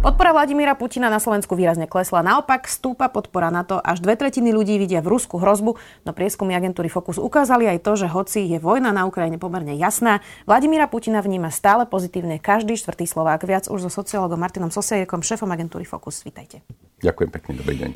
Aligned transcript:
Podpora 0.00 0.32
Vladimíra 0.32 0.72
Putina 0.80 1.12
na 1.12 1.20
Slovensku 1.20 1.52
výrazne 1.52 1.84
klesla. 1.84 2.24
Naopak 2.24 2.64
stúpa 2.64 3.12
podpora 3.12 3.52
na 3.52 3.68
to, 3.68 3.76
až 3.76 4.00
dve 4.00 4.16
tretiny 4.16 4.48
ľudí 4.48 4.80
vidia 4.80 5.04
v 5.04 5.12
Rusku 5.12 5.36
hrozbu, 5.36 5.76
no 5.76 6.10
prieskumy 6.16 6.56
agentúry 6.56 6.88
Focus 6.88 7.20
ukázali 7.20 7.68
aj 7.68 7.84
to, 7.84 8.00
že 8.00 8.08
hoci 8.08 8.48
je 8.48 8.56
vojna 8.56 8.96
na 8.96 9.04
Ukrajine 9.04 9.36
pomerne 9.36 9.76
jasná, 9.76 10.24
Vladimíra 10.48 10.88
Putina 10.88 11.20
vníma 11.20 11.52
stále 11.52 11.84
pozitívne 11.84 12.40
každý 12.40 12.80
štvrtý 12.80 13.04
Slovák. 13.04 13.44
Viac 13.44 13.68
už 13.68 13.92
so 13.92 13.92
sociologom 13.92 14.40
Martinom 14.40 14.72
Sosiekom, 14.72 15.20
šéfom 15.20 15.52
agentúry 15.52 15.84
Focus. 15.84 16.24
Vítajte. 16.24 16.64
Ďakujem 17.04 17.30
pekne, 17.36 17.52
dobrý 17.60 17.76
deň. 17.84 17.90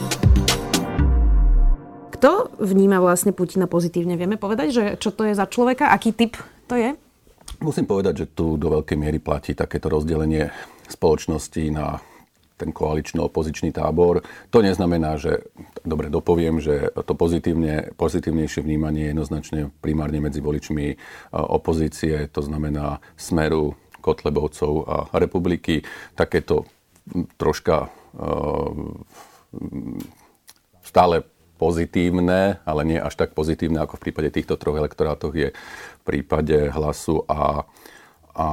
Kto 2.20 2.52
vníma 2.60 3.00
vlastne 3.00 3.32
Putina 3.32 3.64
pozitívne? 3.64 4.20
Vieme 4.20 4.36
povedať, 4.36 4.68
že 4.76 4.82
čo 5.00 5.08
to 5.08 5.24
je 5.24 5.32
za 5.32 5.48
človeka? 5.48 5.88
Aký 5.88 6.12
typ 6.12 6.36
to 6.68 6.76
je? 6.76 7.00
Musím 7.64 7.88
povedať, 7.88 8.24
že 8.24 8.26
tu 8.28 8.60
do 8.60 8.68
veľkej 8.68 8.96
miery 9.00 9.16
platí 9.24 9.56
takéto 9.56 9.88
rozdelenie 9.88 10.52
spoločnosti 10.88 11.64
na 11.72 12.00
ten 12.54 12.70
koalično-opozičný 12.70 13.74
tábor. 13.74 14.22
To 14.54 14.62
neznamená, 14.62 15.18
že, 15.18 15.50
dobre 15.82 16.06
dopoviem, 16.06 16.62
že 16.62 16.86
to 17.02 17.18
pozitívne, 17.18 17.90
pozitívnejšie 17.98 18.62
vnímanie 18.62 19.10
je 19.10 19.10
jednoznačne 19.10 19.60
primárne 19.82 20.22
medzi 20.22 20.38
voličmi 20.38 20.94
opozície, 21.34 22.30
to 22.30 22.46
znamená 22.46 23.02
Smeru, 23.18 23.74
Kotlebovcov 23.98 24.72
a 24.86 24.96
republiky. 25.18 25.82
Takéto 26.14 26.70
troška 27.40 27.90
stále 30.84 31.26
pozitívne, 31.58 32.62
ale 32.62 32.82
nie 32.86 32.98
až 33.02 33.18
tak 33.18 33.34
pozitívne 33.34 33.82
ako 33.82 33.98
v 33.98 34.04
prípade 34.10 34.30
týchto 34.30 34.54
troch 34.60 34.78
elektorátoch 34.78 35.34
je 35.34 35.48
v 35.50 36.02
prípade 36.06 36.70
hlasu 36.70 37.24
a 37.26 37.66
a, 38.34 38.48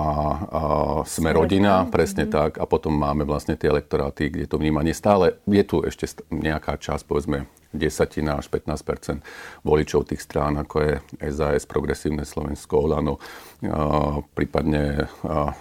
a 0.45 0.61
sme 1.03 1.33
rodina, 1.33 1.85
presne 1.89 2.29
mm-hmm. 2.29 2.37
tak. 2.37 2.51
A 2.61 2.65
potom 2.69 2.93
máme 2.93 3.25
vlastne 3.25 3.57
tie 3.57 3.73
elektoráty, 3.73 4.29
kde 4.29 4.45
to 4.45 4.61
vnímanie 4.61 4.93
stále, 4.93 5.41
je 5.49 5.63
tu 5.65 5.81
ešte 5.81 6.05
nejaká 6.29 6.77
časť, 6.77 7.03
povedzme 7.05 7.49
10 7.73 8.31
až 8.31 8.45
15% 8.51 9.23
voličov 9.63 10.07
tých 10.11 10.21
strán, 10.21 10.59
ako 10.59 10.75
je 10.83 10.93
SAS, 11.31 11.63
Progresívne 11.65 12.27
Slovensko, 12.27 12.87
Olano, 12.87 13.17
prípadne 14.35 15.07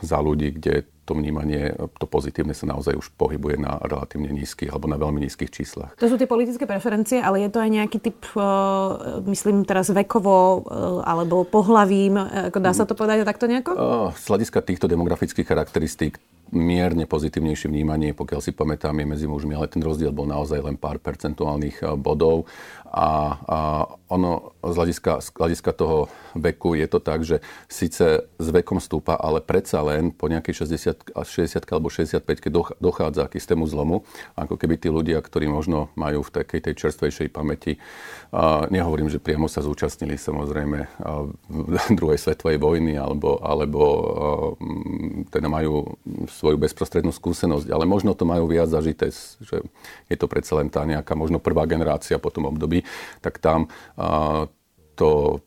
za 0.02 0.18
ľudí, 0.18 0.56
kde 0.56 0.86
to 1.10 1.18
vnímanie, 1.18 1.74
to 1.98 2.06
pozitívne 2.06 2.54
sa 2.54 2.70
naozaj 2.70 2.94
už 2.94 3.10
pohybuje 3.18 3.58
na 3.58 3.82
relatívne 3.82 4.30
nízkych 4.30 4.70
alebo 4.70 4.86
na 4.86 4.94
veľmi 4.94 5.26
nízkych 5.26 5.50
číslach. 5.50 5.98
To 5.98 6.06
sú 6.06 6.14
tie 6.14 6.30
politické 6.30 6.70
preferencie, 6.70 7.18
ale 7.18 7.42
je 7.42 7.50
to 7.50 7.58
aj 7.58 7.70
nejaký 7.74 7.98
typ, 7.98 8.22
uh, 8.38 9.18
myslím 9.26 9.66
teraz 9.66 9.90
vekovo 9.90 10.62
uh, 10.62 10.62
alebo 11.02 11.42
pohlavím, 11.42 12.14
uh, 12.14 12.54
dá 12.54 12.70
sa 12.70 12.86
to 12.86 12.94
povedať 12.94 13.26
takto 13.26 13.50
nejako? 13.50 13.74
Z 14.14 14.24
hľadiska 14.30 14.62
týchto 14.62 14.86
demografických 14.86 15.50
charakteristík 15.50 16.22
mierne 16.50 17.06
pozitívnejšie 17.06 17.70
vnímanie, 17.70 18.14
pokiaľ 18.14 18.40
si 18.42 18.52
pamätám, 18.54 18.98
je 18.98 19.06
medzi 19.06 19.26
mužmi, 19.30 19.54
ale 19.54 19.70
ten 19.70 19.82
rozdiel 19.82 20.10
bol 20.10 20.26
naozaj 20.26 20.60
len 20.60 20.76
pár 20.76 20.98
percentuálnych 20.98 21.82
bodov. 21.98 22.50
A, 22.90 23.38
a 23.46 23.58
ono 24.10 24.58
z 24.66 24.74
hľadiska, 24.74 25.22
z 25.22 25.28
hľadiska 25.38 25.70
toho 25.78 26.10
veku 26.34 26.74
je 26.74 26.86
to 26.90 26.98
tak, 26.98 27.22
že 27.22 27.38
síce 27.70 28.26
s 28.26 28.48
vekom 28.50 28.82
stúpa, 28.82 29.14
ale 29.14 29.38
predsa 29.38 29.78
len 29.86 30.10
po 30.10 30.26
nejakej 30.26 30.66
60, 30.66 31.14
60 31.14 31.70
alebo 31.70 31.86
65 31.86 32.26
keď 32.26 32.52
dochádza 32.82 33.30
k 33.30 33.38
istému 33.38 33.70
zlomu, 33.70 34.02
ako 34.34 34.58
keby 34.58 34.74
tí 34.74 34.90
ľudia, 34.90 35.22
ktorí 35.22 35.46
možno 35.46 35.94
majú 35.94 36.26
v 36.26 36.34
takej 36.42 36.60
tej 36.66 36.74
čerstvejšej 36.74 37.30
pamäti, 37.30 37.78
a 38.34 38.66
nehovorím, 38.66 39.06
že 39.06 39.22
priamo 39.22 39.46
sa 39.46 39.62
zúčastnili 39.62 40.18
samozrejme 40.18 40.78
v 41.46 41.74
druhej 41.98 42.18
svetovej 42.18 42.58
vojny, 42.58 42.98
alebo, 42.98 43.38
alebo 43.38 43.82
teda 45.30 45.46
majú 45.46 45.94
svoju 46.40 46.56
bezprostrednú 46.56 47.12
skúsenosť, 47.12 47.68
ale 47.68 47.84
možno 47.84 48.16
to 48.16 48.24
majú 48.24 48.48
viac 48.48 48.72
zažité, 48.72 49.12
že 49.44 49.60
je 50.08 50.16
to 50.16 50.24
predsa 50.24 50.56
len 50.56 50.72
tá 50.72 50.88
nejaká 50.88 51.12
možno 51.12 51.36
prvá 51.36 51.68
generácia 51.68 52.16
po 52.16 52.32
tom 52.32 52.48
období 52.48 52.80
tak 53.20 53.36
tam 53.36 53.68
to, 54.96 55.40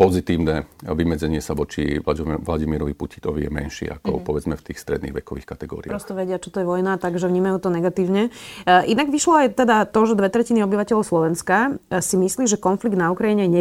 pozitívne 0.00 0.64
vymedzenie 0.80 1.44
sa 1.44 1.52
voči 1.52 2.00
Vladimirovi 2.00 2.96
Putinovi 2.96 3.44
je 3.44 3.50
menšie 3.52 3.92
ako 3.92 4.16
mm. 4.16 4.24
povedzme 4.24 4.56
v 4.56 4.62
tých 4.72 4.80
stredných 4.80 5.12
vekových 5.20 5.44
kategóriách. 5.44 5.92
Prosto 5.92 6.16
vedia, 6.16 6.40
čo 6.40 6.48
to 6.48 6.64
je 6.64 6.66
vojna, 6.66 6.96
takže 6.96 7.28
vnímajú 7.28 7.60
to 7.60 7.68
negatívne. 7.68 8.32
E, 8.64 8.88
inak 8.88 9.12
vyšlo 9.12 9.44
aj 9.44 9.60
teda 9.60 9.84
to, 9.84 10.00
že 10.08 10.16
dve 10.16 10.32
tretiny 10.32 10.64
obyvateľov 10.64 11.04
Slovenska 11.04 11.76
e, 11.92 12.00
si 12.00 12.16
myslí, 12.16 12.48
že 12.48 12.56
konflikt 12.56 12.96
na 12.96 13.12
Ukrajine 13.12 13.44
je 13.44 13.52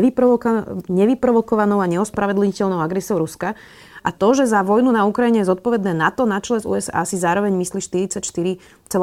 nevyprovokovanou 0.87 1.83
a 1.83 1.91
neospravedlniteľnou 1.91 2.79
agresiou 2.79 3.19
Ruska. 3.19 3.59
A 3.99 4.15
to, 4.15 4.31
že 4.31 4.47
za 4.47 4.63
vojnu 4.63 4.95
na 4.95 5.03
Ukrajine 5.03 5.43
je 5.43 5.51
zodpovedné 5.51 5.91
NATO 5.91 6.23
na 6.23 6.39
čele 6.39 6.63
z 6.63 6.71
USA 6.71 7.03
si 7.03 7.19
zároveň 7.19 7.51
myslí 7.51 7.83
44,8% 8.87 8.95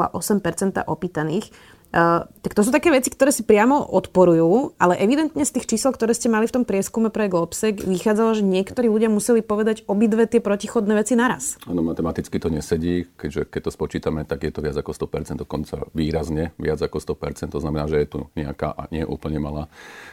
opýtaných. 0.89 1.53
Uh, 1.97 2.29
tak 2.45 2.53
to 2.53 2.61
sú 2.61 2.69
také 2.69 2.93
veci, 2.93 3.09
ktoré 3.09 3.33
si 3.33 3.41
priamo 3.41 3.81
odporujú, 3.81 4.77
ale 4.77 5.01
evidentne 5.01 5.41
z 5.41 5.49
tých 5.57 5.65
čísel, 5.65 5.89
ktoré 5.89 6.13
ste 6.13 6.29
mali 6.29 6.45
v 6.45 6.53
tom 6.53 6.61
prieskume 6.61 7.09
pre 7.09 7.25
Globsec, 7.25 7.81
vychádzalo, 7.81 8.37
že 8.37 8.45
niektorí 8.45 8.85
ľudia 8.85 9.09
museli 9.09 9.41
povedať 9.41 9.81
obidve 9.89 10.29
tie 10.29 10.37
protichodné 10.37 10.93
veci 10.93 11.17
naraz. 11.17 11.57
Áno, 11.65 11.81
matematicky 11.81 12.37
to 12.37 12.53
nesedí, 12.53 13.09
keďže 13.17 13.49
keď 13.49 13.61
to 13.65 13.71
spočítame, 13.73 14.29
tak 14.29 14.45
je 14.45 14.53
to 14.53 14.61
viac 14.61 14.77
ako 14.77 14.93
100%, 14.93 15.41
dokonca 15.41 15.89
výrazne 15.97 16.53
viac 16.61 16.77
ako 16.85 17.01
100%, 17.01 17.49
to 17.49 17.57
znamená, 17.57 17.89
že 17.89 18.05
je 18.05 18.07
tu 18.13 18.19
nejaká 18.37 18.77
a 18.77 18.85
nie 18.93 19.01
úplne 19.01 19.41
malá 19.41 19.65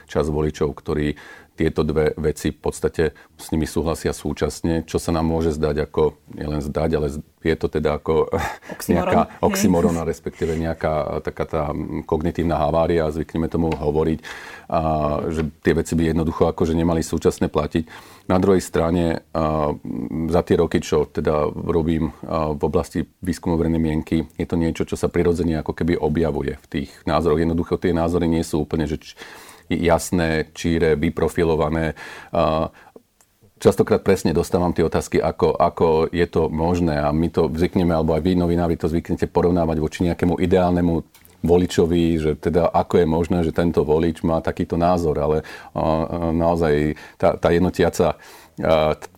časť 0.08 0.32
voličov, 0.32 0.72
ktorí 0.72 1.20
tieto 1.54 1.86
dve 1.86 2.10
veci 2.18 2.50
v 2.50 2.58
podstate 2.58 3.14
s 3.38 3.46
nimi 3.54 3.64
súhlasia 3.64 4.10
súčasne, 4.10 4.82
čo 4.82 4.98
sa 4.98 5.14
nám 5.14 5.30
môže 5.30 5.54
zdať 5.54 5.86
ako, 5.86 6.18
nielen 6.34 6.58
zdať, 6.58 6.90
ale 6.98 7.08
je 7.46 7.56
to 7.56 7.66
teda 7.70 8.02
ako 8.02 8.26
oxymoron. 8.74 8.90
nejaká 8.90 9.22
oxymorona, 9.38 10.02
respektíve 10.02 10.58
nejaká 10.58 11.22
taká 11.22 11.44
tá 11.46 11.62
kognitívna 12.10 12.58
havária, 12.58 13.06
zvykneme 13.14 13.46
tomu 13.46 13.70
hovoriť, 13.70 14.18
a, 14.66 14.80
že 15.30 15.46
tie 15.62 15.74
veci 15.78 15.94
by 15.94 16.10
jednoducho 16.10 16.50
akože 16.50 16.74
nemali 16.74 17.06
súčasne 17.06 17.46
platiť. 17.46 17.86
Na 18.26 18.40
druhej 18.42 18.64
strane, 18.64 19.22
a, 19.30 19.70
za 20.32 20.40
tie 20.42 20.56
roky, 20.58 20.82
čo 20.82 21.06
teda 21.06 21.54
robím 21.54 22.10
a, 22.26 22.50
v 22.50 22.62
oblasti 22.66 23.06
výskumu 23.22 23.54
verejnej 23.54 23.82
mienky, 23.82 24.26
je 24.34 24.46
to 24.48 24.58
niečo, 24.58 24.82
čo 24.82 24.98
sa 24.98 25.06
prirodzene 25.06 25.62
ako 25.62 25.70
keby 25.70 25.94
objavuje 25.94 26.58
v 26.58 26.66
tých 26.66 26.90
názoroch. 27.06 27.38
Jednoducho 27.38 27.78
tie 27.78 27.94
názory 27.94 28.26
nie 28.26 28.42
sú 28.42 28.66
úplne, 28.66 28.90
že 28.90 28.98
jasné, 29.70 30.50
číre, 30.52 30.96
vyprofilované. 30.96 31.94
Častokrát 33.54 34.04
presne 34.04 34.36
dostávam 34.36 34.76
tie 34.76 34.84
otázky, 34.84 35.22
ako, 35.22 35.56
ako 35.56 35.86
je 36.12 36.26
to 36.28 36.52
možné 36.52 37.00
a 37.00 37.08
my 37.16 37.32
to 37.32 37.48
zvykneme, 37.48 37.96
alebo 37.96 38.12
aj 38.12 38.20
vy 38.20 38.36
novinári 38.36 38.76
to 38.76 38.92
zvyknete 38.92 39.24
porovnávať 39.32 39.76
voči 39.80 40.04
nejakému 40.04 40.36
ideálnemu 40.36 41.00
voličovi, 41.44 42.04
že 42.20 42.30
teda 42.40 42.72
ako 42.72 43.04
je 43.04 43.06
možné, 43.08 43.38
že 43.44 43.56
tento 43.56 43.84
volič 43.84 44.24
má 44.24 44.40
takýto 44.40 44.80
názor, 44.80 45.16
ale 45.16 45.36
naozaj 46.32 46.96
tá, 47.20 47.36
tá 47.36 47.52
jednotiaca 47.52 48.16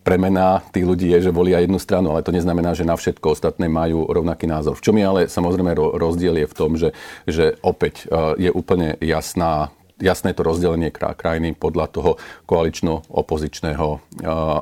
premena 0.01 0.65
tých 0.73 0.83
ľudí 0.83 1.07
je, 1.13 1.29
že 1.29 1.35
volia 1.35 1.61
jednu 1.61 1.79
stranu, 1.79 2.11
ale 2.11 2.25
to 2.25 2.35
neznamená, 2.35 2.75
že 2.75 2.87
na 2.87 2.99
všetko 2.99 3.31
ostatné 3.31 3.71
majú 3.71 4.09
rovnaký 4.09 4.43
názor. 4.49 4.75
V 4.75 4.83
čom 4.83 4.95
je 4.99 5.05
ale 5.05 5.21
samozrejme 5.29 5.75
rozdiel 5.75 6.41
je 6.43 6.47
v 6.47 6.55
tom, 6.55 6.71
že, 6.75 6.91
že 7.29 7.55
opäť 7.63 8.09
je 8.39 8.51
úplne 8.51 8.97
jasná 8.97 9.71
jasné 9.99 10.33
to 10.33 10.45
rozdelenie 10.45 10.93
krajiny 10.93 11.53
podľa 11.57 11.85
toho 11.89 12.11
koalično-opozičného 12.45 13.87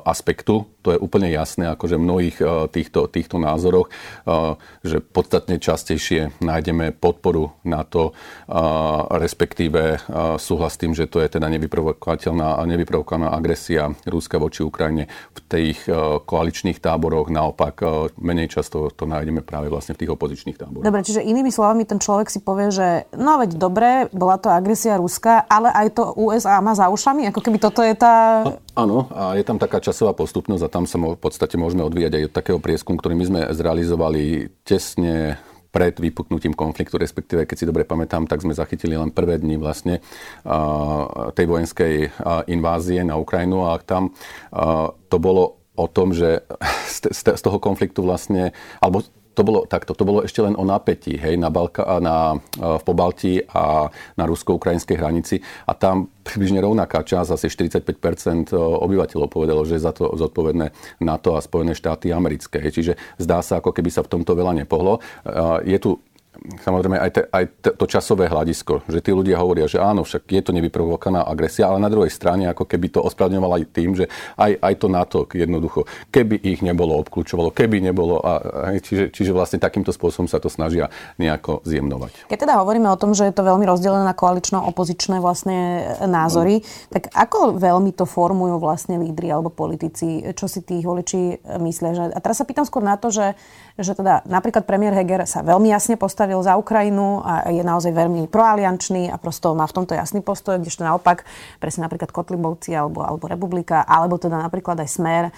aspektu 0.04 0.66
to 0.86 0.94
je 0.94 1.02
úplne 1.02 1.26
jasné, 1.26 1.66
akože 1.74 1.98
v 1.98 2.06
mnohých 2.06 2.36
eh, 2.38 2.46
týchto, 2.70 3.10
týchto 3.10 3.42
názoroch, 3.42 3.90
eh, 3.90 4.54
že 4.86 5.02
podstatne 5.02 5.58
častejšie 5.58 6.38
nájdeme 6.38 6.94
podporu 6.94 7.58
na 7.66 7.82
to, 7.82 8.14
respektíve 9.10 9.98
súhlas 10.38 10.76
s 10.76 10.80
tým, 10.80 10.92
že 10.92 11.08
to 11.08 11.18
je 11.24 11.38
teda 11.38 11.48
nevyprovokovateľná 11.48 12.60
nevyprovokovaná 12.68 13.32
agresia 13.32 13.90
Rúska 14.04 14.36
voči 14.36 14.62
Ukrajine 14.62 15.08
v 15.32 15.40
tých 15.48 15.78
koaličných 16.22 16.78
táboroch. 16.78 17.32
Naopak, 17.32 17.82
menej 18.20 18.52
často 18.52 18.92
to 18.92 19.08
nájdeme 19.08 19.42
práve 19.42 19.72
vlastne 19.72 19.96
v 19.96 20.06
tých 20.06 20.12
opozičných 20.12 20.58
táboroch. 20.60 20.84
Dobre, 20.86 21.02
čiže 21.02 21.24
inými 21.24 21.50
slovami 21.50 21.88
ten 21.88 21.98
človek 21.98 22.28
si 22.30 22.38
povie, 22.38 22.70
že 22.70 23.10
no 23.16 23.40
veď 23.40 23.56
dobre, 23.56 24.06
bola 24.12 24.36
to 24.38 24.52
agresia 24.52 25.00
Ruska, 25.00 25.25
ale 25.26 25.68
aj 25.74 25.88
to 25.92 26.02
USA 26.16 26.62
má 26.62 26.72
za 26.72 26.86
ušami, 26.86 27.28
ako 27.28 27.40
keby 27.42 27.58
toto 27.58 27.82
je 27.82 27.94
tá... 27.98 28.46
Áno, 28.78 29.10
a 29.10 29.34
je 29.34 29.44
tam 29.44 29.58
taká 29.58 29.82
časová 29.82 30.14
postupnosť 30.14 30.62
a 30.66 30.72
tam 30.72 30.84
sa 30.86 30.96
v 30.96 31.18
podstate 31.18 31.58
môžeme 31.58 31.82
odvíjať 31.82 32.12
aj 32.16 32.24
od 32.30 32.34
takého 32.34 32.58
prieskumu, 32.62 32.96
ktorý 33.00 33.14
my 33.18 33.24
sme 33.26 33.40
zrealizovali 33.50 34.52
tesne 34.62 35.36
pred 35.76 35.92
vypuknutím 35.92 36.56
konfliktu, 36.56 36.96
respektíve 36.96 37.44
keď 37.44 37.56
si 37.60 37.68
dobre 37.68 37.84
pamätám, 37.84 38.24
tak 38.24 38.40
sme 38.40 38.56
zachytili 38.56 38.96
len 38.96 39.12
prvé 39.12 39.36
dni 39.36 39.60
vlastne 39.60 40.00
tej 41.36 41.44
vojenskej 41.44 42.16
invázie 42.48 43.04
na 43.04 43.20
Ukrajinu. 43.20 43.68
A 43.68 43.76
tam 43.84 44.16
to 45.12 45.16
bolo 45.20 45.60
o 45.76 45.84
tom, 45.84 46.16
že 46.16 46.48
z 47.12 47.42
toho 47.44 47.60
konfliktu 47.60 48.00
vlastne, 48.00 48.56
alebo 48.80 49.04
to 49.36 49.44
bolo 49.44 49.68
takto, 49.68 49.92
to 49.92 50.08
bolo 50.08 50.24
ešte 50.24 50.40
len 50.40 50.56
o 50.56 50.64
napätí, 50.64 51.20
hej, 51.20 51.36
na, 51.36 51.52
Balka, 51.52 51.84
na, 52.00 52.40
v 52.56 52.82
Pobalti 52.82 53.44
a 53.52 53.92
na 54.16 54.24
rusko-ukrajinskej 54.24 54.96
hranici 54.96 55.44
a 55.68 55.76
tam 55.76 56.08
približne 56.24 56.58
rovnaká 56.58 57.04
časť, 57.04 57.36
asi 57.36 57.46
45% 57.52 58.56
obyvateľov 58.56 59.28
povedalo, 59.30 59.62
že 59.62 59.78
je 59.78 59.86
za 59.86 59.92
to 59.92 60.16
zodpovedné 60.16 60.72
NATO 61.04 61.36
a 61.36 61.44
Spojené 61.44 61.76
štáty 61.76 62.10
americké. 62.10 62.58
Hej. 62.58 62.82
Čiže 62.82 62.92
zdá 63.22 63.44
sa, 63.44 63.62
ako 63.62 63.70
keby 63.70 63.92
sa 63.94 64.02
v 64.02 64.18
tomto 64.18 64.34
veľa 64.34 64.56
nepohlo. 64.58 64.98
Je 65.62 65.78
tu 65.78 66.02
samozrejme 66.62 66.96
aj, 67.00 67.10
te, 67.12 67.22
aj 67.28 67.44
te, 67.60 67.70
to 67.74 67.84
časové 67.88 68.30
hľadisko, 68.30 68.86
že 68.86 69.02
tí 69.02 69.10
ľudia 69.10 69.40
hovoria, 69.40 69.66
že 69.66 69.82
áno, 69.82 70.06
však 70.06 70.28
je 70.28 70.42
to 70.42 70.52
nevyprovokovaná 70.54 71.26
agresia, 71.26 71.66
ale 71.68 71.82
na 71.82 71.90
druhej 71.90 72.12
strane 72.12 72.46
ako 72.50 72.64
keby 72.64 72.92
to 72.92 73.00
ospravedlňovalo 73.02 73.52
aj 73.58 73.64
tým, 73.72 73.90
že 73.96 74.06
aj, 74.38 74.52
aj 74.60 74.74
to 74.78 74.86
NATO 74.86 75.18
jednoducho, 75.32 75.84
keby 76.12 76.38
ich 76.40 76.60
nebolo 76.62 76.96
obklúčovalo, 77.02 77.50
keby 77.50 77.82
nebolo, 77.82 78.22
a, 78.22 78.72
čiže, 78.78 79.10
čiže 79.10 79.32
vlastne 79.34 79.58
takýmto 79.58 79.90
spôsobom 79.90 80.30
sa 80.30 80.38
to 80.38 80.48
snažia 80.52 80.88
nejako 81.20 81.64
zjemnovať. 81.66 82.30
Keď 82.30 82.38
teda 82.38 82.60
hovoríme 82.62 82.88
o 82.88 83.00
tom, 83.00 83.12
že 83.12 83.28
je 83.28 83.34
to 83.34 83.44
veľmi 83.44 83.66
rozdelené 83.66 84.04
na 84.06 84.14
koalično-opozičné 84.16 85.18
vlastne 85.18 85.58
názory, 86.06 86.62
no. 86.62 86.92
tak 86.92 87.10
ako 87.12 87.58
veľmi 87.58 87.92
to 87.92 88.04
formujú 88.04 88.60
vlastne 88.62 89.00
lídry 89.00 89.32
alebo 89.32 89.50
politici, 89.52 90.22
čo 90.36 90.46
si 90.46 90.62
tých 90.62 90.84
voliči 90.86 91.42
myslia? 91.60 91.92
Že... 91.92 92.04
A 92.14 92.18
teraz 92.22 92.38
sa 92.38 92.48
pýtam 92.48 92.64
skôr 92.68 92.84
na 92.84 92.96
to, 93.00 93.10
že, 93.10 93.34
že 93.76 93.92
teda 93.92 94.24
napríklad 94.24 94.64
premiér 94.64 94.96
Heger 94.96 95.28
sa 95.28 95.44
veľmi 95.44 95.68
jasne 95.68 96.00
postavil 96.00 96.40
za 96.40 96.56
Ukrajinu 96.56 97.20
a 97.20 97.52
je 97.52 97.60
naozaj 97.60 97.92
veľmi 97.92 98.24
proaliančný 98.32 99.12
a 99.12 99.20
prosto 99.20 99.52
má 99.52 99.68
v 99.68 99.76
tomto 99.76 99.92
jasný 99.92 100.24
postoj, 100.24 100.56
kdežto 100.56 100.82
naopak 100.84 101.28
presne 101.60 101.84
napríklad 101.84 102.08
Kotlibovci 102.08 102.72
alebo, 102.72 103.04
alebo 103.04 103.28
Republika, 103.28 103.84
alebo 103.84 104.16
teda 104.16 104.40
napríklad 104.40 104.80
aj 104.80 104.88
Smer 104.88 105.24
e, 105.28 105.32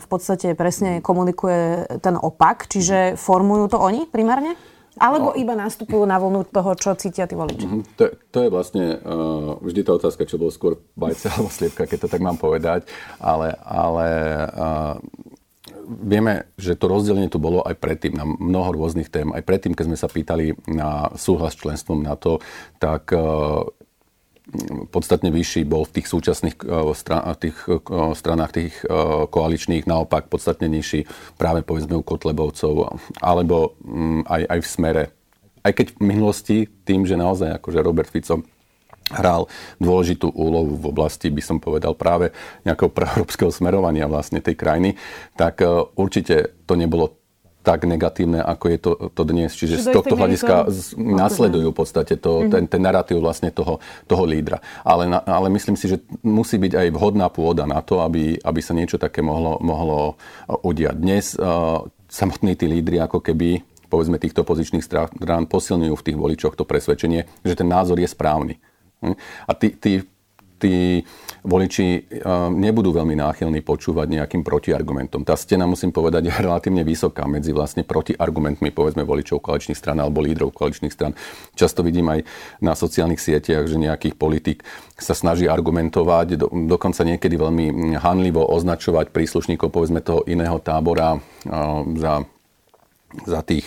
v 0.00 0.06
podstate 0.08 0.56
presne 0.56 1.04
komunikuje 1.04 2.00
ten 2.00 2.16
opak, 2.16 2.64
čiže 2.64 3.20
formujú 3.20 3.76
to 3.76 3.78
oni 3.78 4.08
primárne? 4.08 4.56
Alebo 4.98 5.30
no. 5.32 5.36
iba 5.38 5.54
nastupujú 5.54 6.02
na 6.02 6.18
vlnu 6.18 6.50
toho, 6.50 6.74
čo 6.74 6.98
cítia 6.98 7.30
tí 7.30 7.38
voliči? 7.38 7.62
Mm-hmm. 7.62 7.82
To, 7.94 8.04
to 8.10 8.38
je 8.42 8.48
vlastne 8.50 8.84
uh, 8.98 9.54
vždy 9.62 9.86
tá 9.86 9.94
otázka, 9.94 10.26
čo 10.26 10.36
bolo 10.36 10.50
skôr 10.50 10.82
bajce 10.98 11.30
alebo 11.32 11.48
sliepka, 11.48 11.86
keď 11.86 12.04
to 12.04 12.08
tak 12.10 12.20
mám 12.20 12.36
povedať. 12.36 12.90
Ale, 13.22 13.54
ale 13.62 14.06
uh, 14.50 14.98
vieme, 15.90 16.54
že 16.54 16.78
to 16.78 16.86
rozdelenie 16.86 17.26
tu 17.26 17.42
bolo 17.42 17.66
aj 17.66 17.74
predtým 17.82 18.14
na 18.14 18.22
mnoho 18.22 18.70
rôznych 18.78 19.10
tém. 19.10 19.34
Aj 19.34 19.42
predtým, 19.42 19.74
keď 19.74 19.84
sme 19.90 19.98
sa 19.98 20.06
pýtali 20.06 20.54
na 20.70 21.10
súhlas 21.18 21.58
s 21.58 21.60
členstvom 21.60 22.06
NATO, 22.06 22.38
tak 22.78 23.10
e, 23.10 23.18
podstatne 24.94 25.34
vyšší 25.34 25.66
bol 25.66 25.82
v 25.82 25.98
tých 25.98 26.06
súčasných 26.06 26.56
e, 26.62 27.34
tých 27.42 27.58
e, 27.66 27.78
stranách 28.14 28.50
tých 28.54 28.74
koaličných, 29.34 29.90
naopak 29.90 30.30
podstatne 30.30 30.70
nižší 30.70 31.10
práve 31.34 31.66
povedzme 31.66 31.98
u 31.98 32.06
Kotlebovcov, 32.06 32.94
alebo 33.18 33.74
mm, 33.82 34.30
aj, 34.30 34.42
aj 34.46 34.58
v 34.62 34.68
smere. 34.68 35.04
Aj 35.60 35.72
keď 35.74 35.98
v 35.98 36.00
minulosti 36.06 36.58
tým, 36.86 37.04
že 37.04 37.20
naozaj 37.20 37.60
akože 37.60 37.84
Robert 37.84 38.08
Fico 38.08 38.46
hral 39.10 39.50
dôležitú 39.82 40.30
úlohu 40.30 40.78
v 40.78 40.84
oblasti, 40.90 41.28
by 41.28 41.42
som 41.42 41.58
povedal, 41.58 41.94
práve 41.98 42.30
nejakého 42.62 42.90
preeurópskeho 42.90 43.50
smerovania 43.50 44.06
vlastne 44.06 44.38
tej 44.38 44.54
krajiny, 44.54 44.96
tak 45.34 45.60
e, 45.62 45.66
určite 45.98 46.54
to 46.64 46.78
nebolo 46.78 47.20
tak 47.60 47.84
negatívne, 47.84 48.40
ako 48.40 48.64
je 48.72 48.78
to, 48.80 48.90
to 49.12 49.22
dnes. 49.28 49.52
Čiže 49.52 49.84
z 49.84 49.86
tohto 49.92 50.16
hľadiska 50.16 50.64
to... 50.64 50.96
nasledujú 50.96 51.68
v 51.70 51.76
podstate 51.76 52.16
to, 52.16 52.40
mm-hmm. 52.40 52.52
ten, 52.56 52.64
ten 52.64 52.80
narratív 52.80 53.20
vlastne 53.20 53.52
toho, 53.52 53.84
toho 54.08 54.24
lídra. 54.24 54.64
Ale, 54.80 55.04
na, 55.04 55.20
ale 55.20 55.52
myslím 55.52 55.76
si, 55.76 55.92
že 55.92 56.00
musí 56.24 56.56
byť 56.56 56.72
aj 56.72 56.88
vhodná 56.96 57.28
pôda 57.28 57.68
na 57.68 57.84
to, 57.84 58.00
aby, 58.00 58.40
aby 58.40 58.60
sa 58.64 58.72
niečo 58.72 58.96
také 58.96 59.20
mohlo, 59.20 59.60
mohlo 59.60 60.16
udiať. 60.48 60.96
Dnes 60.96 61.36
uh, 61.36 61.84
samotní 62.08 62.56
tí 62.56 62.64
lídry 62.64 62.96
ako 63.04 63.20
keby 63.20 63.60
povedzme 63.90 64.22
týchto 64.22 64.46
pozičných 64.46 64.86
strán 64.86 65.44
posilňujú 65.50 65.94
v 65.98 66.06
tých 66.06 66.16
voličoch 66.16 66.54
to 66.54 66.62
presvedčenie, 66.62 67.26
že 67.42 67.58
ten 67.58 67.66
názor 67.66 67.98
je 67.98 68.06
správny. 68.06 68.62
Hm? 69.00 69.16
A 69.48 69.52
tí, 69.56 69.68
tí, 69.76 69.92
tí 70.60 70.74
voliči 71.40 72.04
nebudú 72.52 72.92
veľmi 72.92 73.16
náchylní 73.16 73.64
počúvať 73.64 74.12
nejakým 74.12 74.44
protiargumentom. 74.44 75.24
Tá 75.24 75.32
stena, 75.32 75.64
musím 75.64 75.88
povedať, 75.88 76.28
je 76.28 76.36
relatívne 76.36 76.84
vysoká 76.84 77.24
medzi 77.24 77.56
vlastne 77.56 77.80
protiargumentmi, 77.80 78.68
povedzme, 78.68 79.08
voličov 79.08 79.40
koaličných 79.40 79.78
stran 79.78 80.04
alebo 80.04 80.20
lídrov 80.20 80.52
koaličných 80.52 80.92
stran. 80.92 81.16
Často 81.56 81.80
vidím 81.80 82.12
aj 82.12 82.28
na 82.60 82.76
sociálnych 82.76 83.24
sieťach, 83.24 83.64
že 83.64 83.80
nejakých 83.80 84.20
politik 84.20 84.60
sa 85.00 85.16
snaží 85.16 85.48
argumentovať, 85.48 86.26
do, 86.36 86.52
dokonca 86.68 87.08
niekedy 87.08 87.40
veľmi 87.40 87.96
hanlivo 87.96 88.44
označovať 88.44 89.16
príslušníkov, 89.16 89.72
povedzme, 89.72 90.04
toho 90.04 90.28
iného 90.28 90.60
tábora 90.60 91.16
za 91.96 92.28
za 93.26 93.42
tých, 93.42 93.66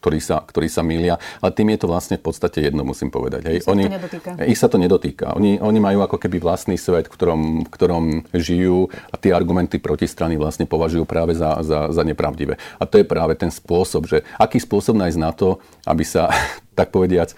ktorí 0.00 0.18
sa, 0.22 0.46
ktorí 0.46 0.70
sa 0.70 0.86
milia. 0.86 1.18
Ale 1.42 1.50
tým 1.50 1.74
je 1.74 1.78
to 1.82 1.90
vlastne 1.90 2.16
v 2.16 2.24
podstate 2.24 2.62
jedno, 2.62 2.86
musím 2.86 3.10
povedať. 3.10 3.50
Hej. 3.50 3.56
Ich, 3.62 3.66
Oni, 3.66 3.84
sa 3.90 4.32
ich 4.46 4.58
sa 4.58 4.68
to 4.70 4.78
nedotýka. 4.78 5.34
Oni, 5.34 5.58
oni 5.58 5.78
majú 5.82 6.06
ako 6.06 6.22
keby 6.22 6.38
vlastný 6.38 6.78
svet, 6.78 7.10
v 7.10 7.12
ktorom, 7.12 7.42
v 7.66 7.70
ktorom 7.70 8.04
žijú 8.30 8.88
a 9.10 9.18
tie 9.18 9.34
argumenty 9.34 9.82
protistrany 9.82 10.38
vlastne 10.38 10.70
považujú 10.70 11.02
práve 11.02 11.34
za, 11.34 11.58
za, 11.66 11.90
za 11.90 12.02
nepravdivé. 12.06 12.56
A 12.78 12.86
to 12.86 13.02
je 13.02 13.06
práve 13.06 13.34
ten 13.34 13.50
spôsob, 13.50 14.06
že 14.06 14.22
aký 14.38 14.62
spôsob 14.62 14.94
nájsť 14.94 15.18
na 15.18 15.34
to, 15.34 15.58
aby 15.82 16.06
sa, 16.06 16.30
tak 16.78 16.94
povediac, 16.94 17.34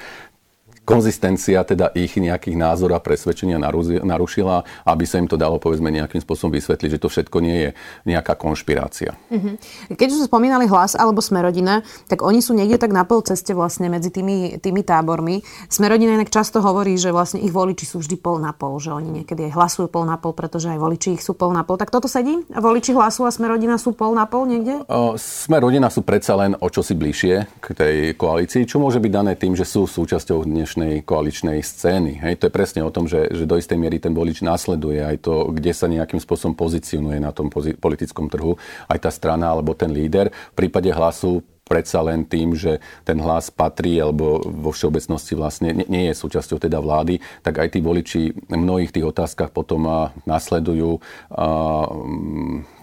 konzistencia 0.88 1.61
teda 1.69 1.93
ich 1.93 2.17
nejakých 2.17 2.56
názor 2.56 2.96
a 2.96 3.05
presvedčenia 3.05 3.61
narušila, 4.00 4.88
aby 4.88 5.05
sa 5.05 5.20
im 5.20 5.29
to 5.29 5.37
dalo 5.37 5.61
povedzme 5.61 5.93
nejakým 5.93 6.25
spôsobom 6.25 6.56
vysvetliť, 6.56 6.96
že 6.96 7.02
to 7.05 7.12
všetko 7.12 7.37
nie 7.44 7.69
je 7.69 7.70
nejaká 8.08 8.32
konšpirácia. 8.40 9.12
Mm-hmm. 9.29 9.55
Keď 9.93 10.08
už 10.08 10.32
spomínali 10.32 10.64
hlas 10.64 10.96
alebo 10.96 11.20
Smerodina, 11.20 11.85
tak 12.08 12.25
oni 12.25 12.40
sú 12.40 12.56
niekde 12.56 12.81
tak 12.81 12.96
na 12.96 13.05
pol 13.05 13.20
ceste 13.20 13.52
vlastne 13.52 13.93
medzi 13.93 14.08
tými, 14.08 14.56
tými 14.56 14.81
tábormi. 14.81 15.44
Smerodina 15.69 16.17
inak 16.17 16.32
často 16.32 16.64
hovorí, 16.64 16.96
že 16.96 17.12
vlastne 17.12 17.44
ich 17.44 17.52
voliči 17.52 17.85
sú 17.85 18.00
vždy 18.00 18.17
pol 18.17 18.40
na 18.40 18.56
pol, 18.56 18.81
že 18.81 18.94
oni 18.94 19.20
niekedy 19.20 19.50
aj 19.50 19.52
hlasujú 19.58 19.90
pol 19.90 20.08
na 20.08 20.17
pol, 20.17 20.32
pretože 20.32 20.70
aj 20.70 20.79
voliči 20.81 21.19
ich 21.19 21.23
sú 21.26 21.35
pol 21.35 21.50
na 21.50 21.67
pol. 21.67 21.76
Tak 21.76 21.90
toto 21.90 22.06
sedí? 22.08 22.38
Voliči 22.49 22.94
hlasu 22.94 23.26
a 23.26 23.31
Smerodina 23.35 23.76
sú 23.76 23.93
pol 23.93 24.14
na 24.14 24.25
pol 24.25 24.46
niekde? 24.46 24.87
O, 24.87 25.19
Smerodina 25.19 25.90
sú 25.90 26.06
predsa 26.06 26.38
len 26.38 26.55
o 26.56 26.70
čosi 26.70 26.94
bližšie 26.94 27.35
k 27.58 27.67
tej 27.75 27.96
koalícii, 28.14 28.62
čo 28.64 28.79
môže 28.79 29.02
byť 29.02 29.12
dané 29.12 29.35
tým, 29.35 29.58
že 29.58 29.67
sú 29.67 29.90
súčasťou 29.90 30.46
dnešnej 30.46 30.78
dnešnej 30.79 31.03
koaličnej 31.03 31.59
scény. 31.59 32.23
Hej, 32.23 32.39
to 32.39 32.47
je 32.47 32.55
presne 32.55 32.87
o 32.87 32.95
tom, 32.95 33.11
že, 33.11 33.27
že 33.35 33.51
do 33.51 33.59
istej 33.59 33.75
miery 33.75 33.99
ten 33.99 34.15
volič 34.15 34.47
následuje 34.47 35.03
aj 35.03 35.27
to, 35.27 35.51
kde 35.51 35.75
sa 35.75 35.91
nejakým 35.91 36.23
spôsobom 36.23 36.55
pozicionuje 36.55 37.19
na 37.19 37.35
tom 37.35 37.51
politickom 37.51 38.31
trhu 38.31 38.55
aj 38.87 38.99
tá 39.03 39.11
strana 39.11 39.51
alebo 39.51 39.75
ten 39.75 39.91
líder. 39.91 40.31
V 40.55 40.55
prípade 40.55 40.87
hlasu 40.95 41.43
predsa 41.67 41.99
len 42.01 42.23
tým, 42.23 42.55
že 42.55 42.79
ten 43.03 43.19
hlas 43.19 43.51
patrí 43.51 43.99
alebo 43.99 44.39
vo 44.47 44.71
všeobecnosti 44.71 45.35
vlastne 45.35 45.75
nie 45.75 46.09
je 46.09 46.14
súčasťou 46.14 46.62
teda 46.62 46.79
vlády, 46.79 47.19
tak 47.43 47.59
aj 47.59 47.75
tí 47.75 47.83
voliči 47.83 48.23
v 48.33 48.55
mnohých 48.55 48.95
tých 48.95 49.05
otázkach 49.11 49.50
potom 49.50 49.85
nasledujú 50.25 51.02
tú 51.02 52.77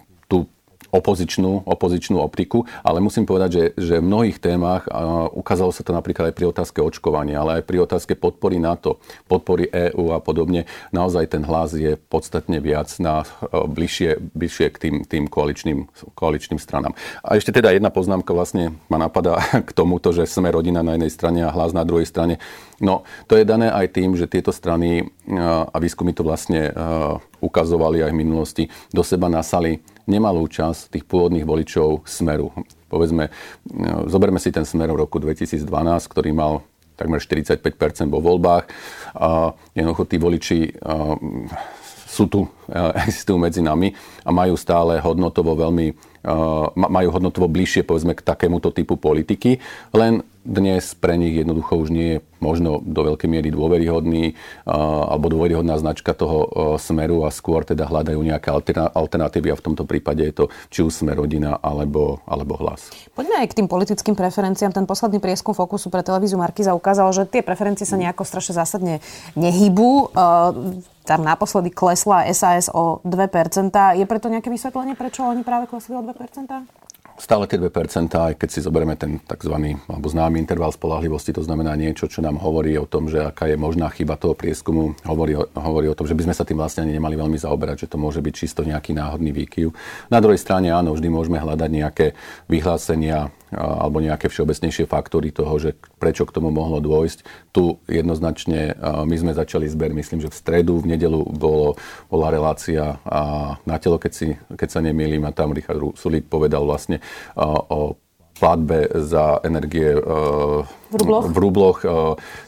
opozičnú, 0.96 1.68
opozičnú 1.68 2.24
optiku, 2.24 2.64
ale 2.80 3.04
musím 3.04 3.28
povedať, 3.28 3.50
že, 3.52 3.64
že 3.76 3.96
v 4.00 4.08
mnohých 4.08 4.40
témach 4.40 4.88
uh, 4.88 5.28
ukázalo 5.36 5.76
sa 5.76 5.84
to 5.84 5.92
napríklad 5.92 6.32
aj 6.32 6.36
pri 6.40 6.46
otázke 6.56 6.80
očkovania, 6.80 7.44
ale 7.44 7.60
aj 7.60 7.64
pri 7.68 7.84
otázke 7.84 8.16
podpory 8.16 8.64
NATO, 8.64 9.04
podpory 9.28 9.68
EÚ 9.68 10.16
a 10.16 10.24
podobne, 10.24 10.64
naozaj 10.96 11.36
ten 11.36 11.44
hlas 11.44 11.76
je 11.76 12.00
podstatne 12.00 12.64
viac 12.64 12.88
na 13.04 13.28
uh, 13.28 13.68
bližšie, 13.68 14.24
bližšie 14.32 14.68
k 14.72 14.78
tým, 14.80 14.96
tým 15.04 15.24
koaličným, 15.28 15.92
koaličným 16.16 16.58
stranám. 16.64 16.96
A 17.20 17.36
ešte 17.36 17.52
teda 17.52 17.76
jedna 17.76 17.92
poznámka 17.92 18.32
vlastne 18.32 18.80
ma 18.88 18.96
napadá 18.96 19.44
k 19.68 19.72
tomuto, 19.76 20.16
že 20.16 20.24
sme 20.24 20.48
rodina 20.56 20.80
na 20.80 20.96
jednej 20.96 21.12
strane 21.12 21.44
a 21.44 21.52
hlas 21.52 21.76
na 21.76 21.84
druhej 21.84 22.08
strane. 22.08 22.40
No, 22.80 23.08
to 23.28 23.36
je 23.36 23.48
dané 23.48 23.72
aj 23.72 23.92
tým, 23.96 24.16
že 24.16 24.32
tieto 24.32 24.56
strany 24.56 25.04
uh, 25.04 25.68
a 25.68 25.78
výskumy 25.84 26.16
to 26.16 26.24
vlastne 26.24 26.72
ukazovali 27.46 28.02
aj 28.02 28.12
v 28.12 28.20
minulosti, 28.20 28.64
do 28.90 29.04
seba 29.06 29.30
nasali 29.30 29.82
nemalú 30.06 30.46
časť 30.50 30.94
tých 30.94 31.06
pôvodných 31.06 31.46
voličov 31.46 32.06
Smeru. 32.06 32.54
Povedzme, 32.90 33.34
no, 33.70 34.06
zoberme 34.08 34.38
si 34.38 34.54
ten 34.54 34.64
Smer 34.64 34.94
v 34.94 35.02
roku 35.04 35.18
2012, 35.18 35.66
ktorý 36.08 36.32
mal 36.32 36.62
takmer 36.96 37.20
45% 37.20 37.60
vo 38.08 38.24
voľbách. 38.24 38.72
Jednoducho 39.76 40.04
tí 40.08 40.16
voliči 40.16 40.60
sú 42.08 42.32
tu, 42.32 42.48
existujú 42.96 43.36
medzi 43.36 43.60
nami 43.60 43.92
a 44.24 44.32
majú 44.32 44.56
stále 44.56 45.04
hodnotovo 45.04 45.60
veľmi 45.60 45.92
majú 46.74 47.10
hodnotovo 47.14 47.46
bližšie 47.46 47.86
povedzme 47.86 48.18
k 48.18 48.26
takémuto 48.26 48.74
typu 48.74 48.98
politiky, 48.98 49.62
len 49.94 50.26
dnes 50.46 50.94
pre 50.96 51.18
nich 51.18 51.34
jednoducho 51.34 51.74
už 51.76 51.90
nie 51.90 52.08
je 52.16 52.20
možno 52.38 52.78
do 52.86 53.02
veľkej 53.02 53.26
miery 53.26 53.50
dôveryhodný 53.50 54.38
alebo 54.70 55.34
dôveryhodná 55.34 55.82
značka 55.82 56.14
toho 56.14 56.46
smeru 56.78 57.26
a 57.26 57.34
skôr 57.34 57.66
teda 57.66 57.90
hľadajú 57.90 58.22
nejaké 58.22 58.54
alternatívy 58.94 59.50
a 59.50 59.58
v 59.58 59.66
tomto 59.66 59.90
prípade 59.90 60.22
je 60.22 60.34
to 60.34 60.46
či 60.70 60.86
už 60.86 60.94
smer 60.94 61.18
rodina 61.18 61.58
alebo, 61.58 62.22
alebo 62.30 62.54
hlas. 62.62 62.94
Poďme 63.18 63.42
aj 63.42 63.50
k 63.50 63.58
tým 63.58 63.68
politickým 63.68 64.14
preferenciám. 64.14 64.78
Ten 64.78 64.86
posledný 64.86 65.18
prieskum 65.18 65.58
Fokusu 65.58 65.90
pre 65.90 66.06
televíziu 66.06 66.38
Markiza 66.38 66.78
ukázal, 66.78 67.10
že 67.18 67.26
tie 67.26 67.42
preferencie 67.42 67.90
sa 67.90 67.98
nejako 67.98 68.22
strašne 68.22 68.54
zásadne 68.54 69.02
nehybú. 69.34 70.14
Tam 71.06 71.22
naposledy 71.22 71.74
klesla 71.74 72.30
SAS 72.34 72.70
o 72.70 73.02
2%. 73.06 73.74
Je 73.98 74.06
preto 74.06 74.30
nejaké 74.30 74.54
vysvetlenie, 74.54 74.94
prečo 74.94 75.26
oni 75.26 75.42
práve 75.42 75.66
klesli 75.66 75.98
o 75.98 76.02
2%? 76.02 76.85
Stále 77.16 77.48
tie 77.48 77.56
2%, 77.60 77.72
aj 78.12 78.34
keď 78.36 78.50
si 78.52 78.60
zoberieme 78.60 79.00
ten 79.00 79.24
tzv. 79.24 79.56
alebo 79.88 80.08
známy 80.08 80.40
interval 80.40 80.76
spolahlivosti, 80.76 81.32
to 81.32 81.44
znamená 81.44 81.76
niečo, 81.80 82.12
čo 82.12 82.20
nám 82.20 82.40
hovorí 82.40 82.76
o 82.76 82.88
tom, 82.88 83.08
že 83.08 83.24
aká 83.24 83.48
je 83.48 83.56
možná 83.56 83.88
chyba 83.92 84.20
toho 84.20 84.36
prieskumu, 84.36 84.94
hovorí 85.08 85.40
o, 85.40 85.48
hovorí 85.56 85.88
o 85.88 85.98
tom, 85.98 86.08
že 86.08 86.16
by 86.16 86.28
sme 86.28 86.36
sa 86.36 86.44
tým 86.44 86.60
vlastne 86.60 86.84
ani 86.84 87.00
nemali 87.00 87.16
veľmi 87.16 87.40
zaoberať, 87.40 87.88
že 87.88 87.92
to 87.92 87.98
môže 87.98 88.20
byť 88.20 88.34
čisto 88.36 88.62
nejaký 88.68 88.92
náhodný 88.92 89.32
výkyv. 89.32 89.72
Na 90.12 90.20
druhej 90.20 90.40
strane 90.40 90.72
áno, 90.72 90.92
vždy 90.92 91.08
môžeme 91.08 91.40
hľadať 91.40 91.70
nejaké 91.72 92.06
vyhlásenia 92.52 93.32
alebo 93.56 94.04
nejaké 94.04 94.28
všeobecnejšie 94.28 94.86
faktory 94.86 95.32
toho, 95.32 95.56
že 95.58 95.80
prečo 95.98 96.28
k 96.28 96.36
tomu 96.36 96.52
mohlo 96.52 96.84
dôjsť. 96.84 97.24
Tu 97.56 97.80
jednoznačne 97.88 98.76
my 98.80 99.16
sme 99.16 99.32
začali 99.32 99.66
zber, 99.72 99.96
myslím, 99.96 100.20
že 100.20 100.30
v 100.30 100.36
stredu, 100.36 100.78
v 100.84 100.94
nedelu 100.94 101.24
bolo, 101.24 101.80
bola 102.12 102.28
relácia 102.30 103.00
na 103.64 103.76
telo, 103.80 103.96
keď, 103.96 104.12
si, 104.12 104.28
keď 104.54 104.70
sa 104.70 104.84
nemýlim 104.84 105.24
a 105.24 105.32
tam 105.32 105.56
Richard 105.56 105.80
Sulík 105.96 106.28
povedal 106.28 106.68
vlastne 106.68 107.00
o 107.40 107.96
platbe 108.36 108.92
za 109.00 109.40
energie 109.48 109.96
v 109.96 110.94
rubloch, 111.00 111.24
v 111.32 111.38
rubloch 111.40 111.80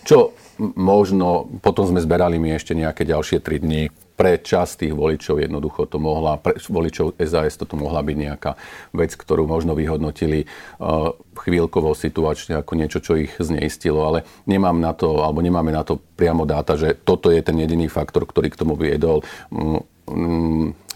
čo 0.03 0.35
možno, 0.75 1.47
potom 1.63 1.87
sme 1.87 2.03
zberali 2.03 2.35
mi 2.41 2.51
ešte 2.51 2.75
nejaké 2.75 3.07
ďalšie 3.07 3.39
3 3.39 3.63
dní 3.63 3.87
pre 4.17 4.41
časť 4.41 4.83
tých 4.83 4.93
voličov 4.97 5.37
jednoducho 5.37 5.85
to 5.85 6.01
mohla, 6.01 6.41
pre 6.41 6.57
voličov 6.57 7.21
SAS 7.21 7.61
toto 7.61 7.77
mohla 7.77 8.01
byť 8.01 8.17
nejaká 8.17 8.51
vec, 8.97 9.13
ktorú 9.13 9.45
možno 9.45 9.77
vyhodnotili 9.77 10.49
uh, 10.81 11.13
chvíľkovo 11.37 11.93
situačne 11.93 12.57
ako 12.57 12.73
niečo, 12.73 12.99
čo 12.99 13.13
ich 13.13 13.31
zneistilo, 13.37 14.01
ale 14.01 14.25
nemám 14.49 14.81
na 14.81 14.97
to, 14.97 15.21
alebo 15.21 15.45
nemáme 15.45 15.69
na 15.69 15.85
to 15.85 16.01
priamo 16.17 16.49
dáta, 16.49 16.73
že 16.73 16.97
toto 16.97 17.29
je 17.29 17.45
ten 17.45 17.53
jediný 17.61 17.85
faktor, 17.85 18.25
ktorý 18.25 18.49
k 18.49 18.59
tomu 18.59 18.73
viedol. 18.73 19.21
Um, 19.53 19.85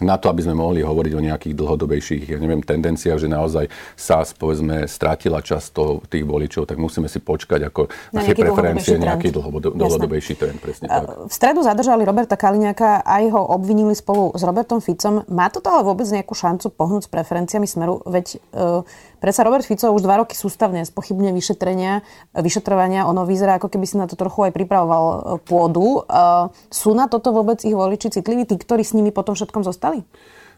na 0.02 0.16
to, 0.18 0.26
aby 0.32 0.42
sme 0.42 0.58
mohli 0.58 0.80
hovoriť 0.82 1.12
o 1.14 1.22
nejakých 1.22 1.54
dlhodobejších, 1.54 2.22
ja 2.34 2.38
neviem, 2.40 2.64
tendenciách, 2.64 3.22
že 3.22 3.28
naozaj 3.30 3.64
sa, 3.94 4.24
povedzme, 4.24 4.88
stratila 4.90 5.44
často 5.44 6.02
tých 6.10 6.26
voličov, 6.26 6.66
tak 6.66 6.80
musíme 6.80 7.06
si 7.06 7.22
počkať 7.22 7.70
ako 7.70 7.92
na 8.10 8.20
tie 8.24 8.34
preferencie, 8.34 8.98
nejaký 8.98 9.30
dlhodobejší 9.62 10.34
trend. 10.40 10.58
Presne 10.58 10.90
tak. 10.90 11.28
V 11.28 11.32
stredu 11.32 11.62
zadržali 11.62 12.02
Roberta 12.02 12.34
Kaliňaka 12.34 13.06
aj 13.06 13.24
ho 13.30 13.42
obvinili 13.54 13.94
spolu 13.94 14.34
s 14.34 14.42
Robertom 14.42 14.82
Ficom. 14.82 15.22
Má 15.30 15.52
to 15.52 15.62
ale 15.62 15.86
vôbec 15.86 16.08
nejakú 16.08 16.34
šancu 16.34 16.74
pohnúť 16.74 17.06
s 17.06 17.08
preferenciami 17.12 17.68
Smeru? 17.68 18.02
Veď 18.08 18.42
uh, 18.56 18.82
predsa 19.22 19.46
Robert 19.46 19.62
Fico 19.62 19.92
už 19.94 20.02
dva 20.02 20.18
roky 20.18 20.34
sústavne 20.34 20.82
spochybne 20.82 21.30
vyšetrenia, 21.30 22.02
vyšetrovania. 22.34 23.06
Ono 23.06 23.22
vyzerá, 23.22 23.62
ako 23.62 23.70
keby 23.70 23.86
si 23.86 23.96
na 24.00 24.10
to 24.10 24.18
trochu 24.18 24.50
aj 24.50 24.52
pripravoval 24.56 25.04
e, 25.04 25.16
pôdu. 25.46 26.02
Uh, 26.10 26.50
sú 26.74 26.90
na 26.96 27.06
toto 27.06 27.30
vôbec 27.30 27.62
ich 27.62 27.76
voliči 27.76 28.10
citliví, 28.10 28.44
tí, 28.50 28.58
ktorí 28.58 28.82
s 28.82 28.98
nimi 29.02 29.10
potom 29.10 29.34
všetkom 29.34 29.66
zostali? 29.66 30.06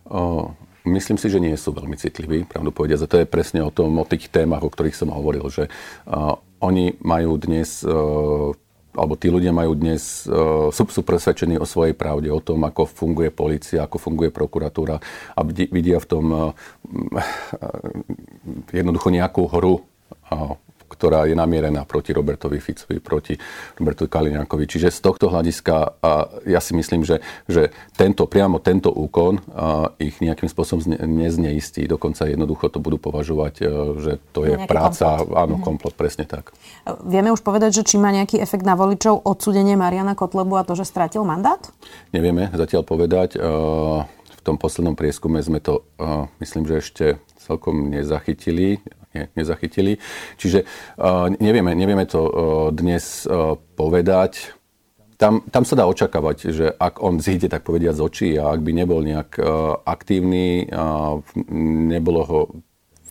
O, 0.04 0.52
myslím 0.84 1.16
si, 1.16 1.32
že 1.32 1.40
nie 1.40 1.56
sú 1.56 1.72
veľmi 1.72 1.96
citliví, 1.96 2.44
pravdu 2.44 2.68
povediať. 2.68 3.00
A 3.00 3.10
to 3.10 3.16
je 3.24 3.26
presne 3.26 3.64
o, 3.64 3.72
tom, 3.72 3.96
o 3.96 4.04
tých 4.04 4.28
témach, 4.28 4.60
o 4.60 4.68
ktorých 4.68 4.92
som 4.92 5.08
hovoril, 5.08 5.48
že 5.48 5.72
uh, 6.04 6.36
oni 6.60 7.00
majú 7.00 7.40
dnes 7.40 7.80
uh, 7.82 8.52
alebo 8.94 9.18
tí 9.18 9.26
ľudia 9.26 9.50
majú 9.50 9.74
dnes, 9.74 10.22
uh, 10.30 10.70
sú, 10.70 10.86
sú 10.86 11.02
presvedčení 11.02 11.58
o 11.58 11.66
svojej 11.66 11.98
pravde, 11.98 12.30
o 12.30 12.38
tom, 12.38 12.62
ako 12.62 12.86
funguje 12.86 13.34
policia, 13.34 13.82
ako 13.82 13.98
funguje 13.98 14.30
prokuratúra 14.30 15.02
a 15.34 15.40
vidia 15.48 15.98
v 15.98 16.06
tom 16.06 16.24
uh, 16.30 16.54
jednoducho 18.70 19.10
nejakú 19.10 19.50
hru 19.50 19.82
ktorá 20.94 21.26
je 21.26 21.34
namierená 21.34 21.82
proti 21.82 22.14
Robertovi 22.14 22.62
Ficovi, 22.62 23.02
proti 23.02 23.34
Robertovi 23.74 24.06
Kaliňákovi. 24.06 24.64
Čiže 24.70 24.94
z 24.94 25.00
tohto 25.02 25.26
hľadiska 25.28 25.98
a 25.98 26.30
ja 26.46 26.62
si 26.62 26.78
myslím, 26.78 27.02
že, 27.02 27.18
že 27.50 27.74
tento, 27.98 28.30
priamo 28.30 28.62
tento 28.62 28.94
úkon 28.94 29.42
a 29.50 29.90
ich 29.98 30.22
nejakým 30.22 30.46
spôsobom 30.46 30.94
nezneistí. 30.94 31.90
Dokonca 31.90 32.30
jednoducho 32.30 32.70
to 32.70 32.78
budú 32.78 33.02
považovať, 33.02 33.54
e, 33.60 33.64
že 33.98 34.12
to 34.30 34.46
je 34.46 34.54
práca, 34.70 35.18
komplot. 35.18 35.34
áno, 35.34 35.56
mhm. 35.58 35.62
komplot, 35.66 35.94
presne 35.98 36.24
tak. 36.24 36.54
Vieme 37.02 37.34
už 37.34 37.42
povedať, 37.42 37.82
že 37.82 37.86
či 37.86 37.96
má 37.98 38.14
nejaký 38.14 38.38
efekt 38.38 38.62
na 38.62 38.78
voličov 38.78 39.26
odsudenie 39.26 39.74
Mariana 39.74 40.14
Kotlebu 40.14 40.54
a 40.54 40.62
to, 40.62 40.78
že 40.78 40.86
stratil 40.86 41.26
mandát? 41.26 41.60
Nevieme 42.14 42.52
zatiaľ 42.54 42.86
povedať. 42.86 43.34
E, 43.34 43.38
v 44.08 44.40
tom 44.44 44.60
poslednom 44.60 44.94
prieskume 44.94 45.40
sme 45.40 45.58
to, 45.58 45.82
e, 45.98 46.28
myslím, 46.44 46.68
že 46.68 46.74
ešte 46.84 47.06
celkom 47.40 47.92
nezachytili 47.92 48.80
ne, 49.14 49.30
nezachytili. 49.38 49.96
Čiže 50.36 50.66
nevieme, 51.38 51.72
nevieme 51.72 52.04
to 52.04 52.20
dnes 52.74 53.24
povedať. 53.78 54.52
Tam, 55.14 55.46
tam 55.46 55.62
sa 55.62 55.78
dá 55.78 55.86
očakávať, 55.86 56.50
že 56.50 56.66
ak 56.74 56.98
on 56.98 57.22
zíde, 57.22 57.46
tak 57.46 57.62
povediať 57.62 57.94
z 57.94 58.02
očí 58.02 58.28
a 58.34 58.50
ak 58.50 58.60
by 58.60 58.72
nebol 58.74 58.98
nejak 58.98 59.38
aktívny, 59.86 60.66
nebolo 61.94 62.20
ho 62.26 62.40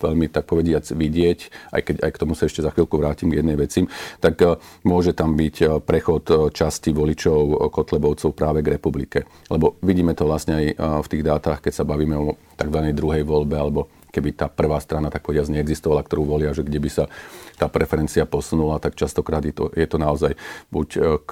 veľmi, 0.03 0.27
tak 0.27 0.43
povediac, 0.43 0.83
vidieť, 0.83 1.71
aj 1.71 1.81
keď 1.87 1.95
aj 2.03 2.11
k 2.11 2.19
tomu 2.19 2.35
sa 2.35 2.51
ešte 2.51 2.59
za 2.59 2.75
chvíľku 2.75 2.99
vrátim 2.99 3.31
k 3.31 3.39
jednej 3.39 3.55
veci, 3.55 3.87
tak 4.19 4.35
môže 4.83 5.15
tam 5.15 5.39
byť 5.39 5.79
prechod 5.87 6.51
časti 6.51 6.91
voličov 6.91 7.71
Kotlebovcov 7.71 8.35
práve 8.35 8.59
k 8.59 8.75
republike. 8.75 9.23
Lebo 9.47 9.79
vidíme 9.79 10.11
to 10.11 10.27
vlastne 10.27 10.59
aj 10.59 10.65
v 10.75 11.07
tých 11.07 11.23
dátach, 11.23 11.63
keď 11.63 11.71
sa 11.71 11.87
bavíme 11.87 12.19
o 12.19 12.35
tzv. 12.59 12.79
druhej 12.91 13.23
voľbe 13.23 13.55
alebo 13.55 13.87
keby 14.13 14.37
tá 14.37 14.45
prvá 14.45 14.77
strana 14.77 15.09
tak 15.09 15.25
povediať 15.25 15.49
neexistovala, 15.49 16.05
ktorú 16.05 16.37
volia, 16.37 16.53
že 16.53 16.61
kde 16.61 16.77
by 16.77 16.89
sa 16.93 17.05
tá 17.57 17.65
preferencia 17.65 18.29
posunula, 18.29 18.77
tak 18.77 18.93
častokrát 18.93 19.41
je 19.41 19.53
to, 19.57 19.65
je 19.73 19.87
to 19.89 19.97
naozaj 19.97 20.37
buď 20.69 20.87
e, 20.93 20.99
k, 21.25 21.31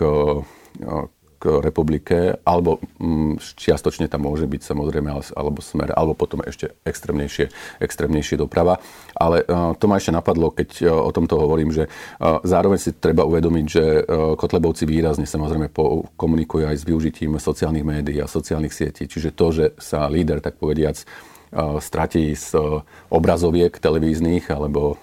e, 0.81 1.21
k 1.41 1.57
republike, 1.57 2.37
alebo 2.45 2.77
mm, 3.01 3.41
čiastočne 3.57 4.05
tam 4.05 4.29
môže 4.29 4.45
byť 4.45 4.61
samozrejme 4.61 5.09
alebo 5.33 5.57
smer, 5.57 5.89
alebo 5.97 6.13
potom 6.13 6.45
ešte 6.45 6.77
extrémnejšie, 6.85 7.49
extrémnejšie 7.81 8.37
doprava. 8.37 8.77
Ale 9.17 9.41
uh, 9.49 9.73
to 9.73 9.89
ma 9.89 9.97
ešte 9.97 10.13
napadlo, 10.13 10.53
keď 10.53 10.69
uh, 10.85 10.93
o 10.93 11.09
tomto 11.09 11.41
hovorím, 11.41 11.73
že 11.73 11.89
uh, 11.89 12.37
zároveň 12.45 12.77
si 12.77 12.93
treba 12.93 13.25
uvedomiť, 13.25 13.65
že 13.65 13.83
uh, 14.05 14.37
Kotlebovci 14.37 14.85
výrazne 14.85 15.25
samozrejme 15.25 15.73
po, 15.73 16.05
komunikujú 16.13 16.69
aj 16.69 16.77
s 16.77 16.85
využitím 16.85 17.41
sociálnych 17.41 17.89
médií 17.89 18.21
a 18.21 18.29
sociálnych 18.29 18.77
sietí. 18.77 19.09
Čiže 19.09 19.33
to, 19.33 19.47
že 19.49 19.65
sa 19.81 20.05
líder, 20.05 20.45
tak 20.45 20.61
povediac, 20.61 21.01
stratí 21.83 22.31
z 22.35 22.55
obrazoviek 23.11 23.75
televíznych 23.75 24.47
alebo 24.47 24.95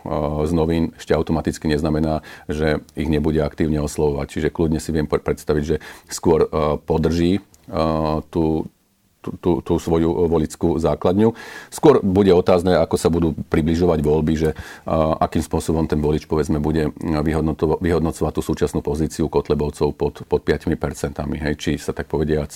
z 0.48 0.52
novín, 0.56 0.96
ešte 0.96 1.12
automaticky 1.12 1.68
neznamená, 1.68 2.24
že 2.48 2.80
ich 2.96 3.12
nebude 3.12 3.44
aktívne 3.44 3.84
oslovovať. 3.84 4.26
Čiže 4.32 4.48
kľudne 4.52 4.80
si 4.80 4.90
viem 4.90 5.04
predstaviť, 5.04 5.62
že 5.64 5.76
skôr 6.08 6.48
podrží 6.88 7.44
tú, 8.32 8.64
tú, 9.20 9.60
tú 9.60 9.74
svoju 9.76 10.30
volickú 10.30 10.78
základňu. 10.78 11.34
Skôr 11.68 12.00
bude 12.00 12.30
otázne, 12.30 12.78
ako 12.78 12.96
sa 12.96 13.10
budú 13.10 13.34
približovať 13.50 13.98
voľby, 14.00 14.34
že 14.38 14.50
uh, 14.54 15.18
akým 15.18 15.42
spôsobom 15.42 15.84
ten 15.90 15.98
volič 15.98 16.30
povedzme 16.30 16.62
bude 16.62 16.94
vyhodnocovať 17.82 18.32
tú 18.32 18.42
súčasnú 18.42 18.80
pozíciu 18.80 19.26
Kotlebovcov 19.26 19.88
pod, 19.94 20.14
pod 20.26 20.40
5%. 20.42 20.78
Hej, 21.38 21.54
či 21.58 21.70
sa 21.78 21.90
tak 21.94 22.06
povediac 22.10 22.50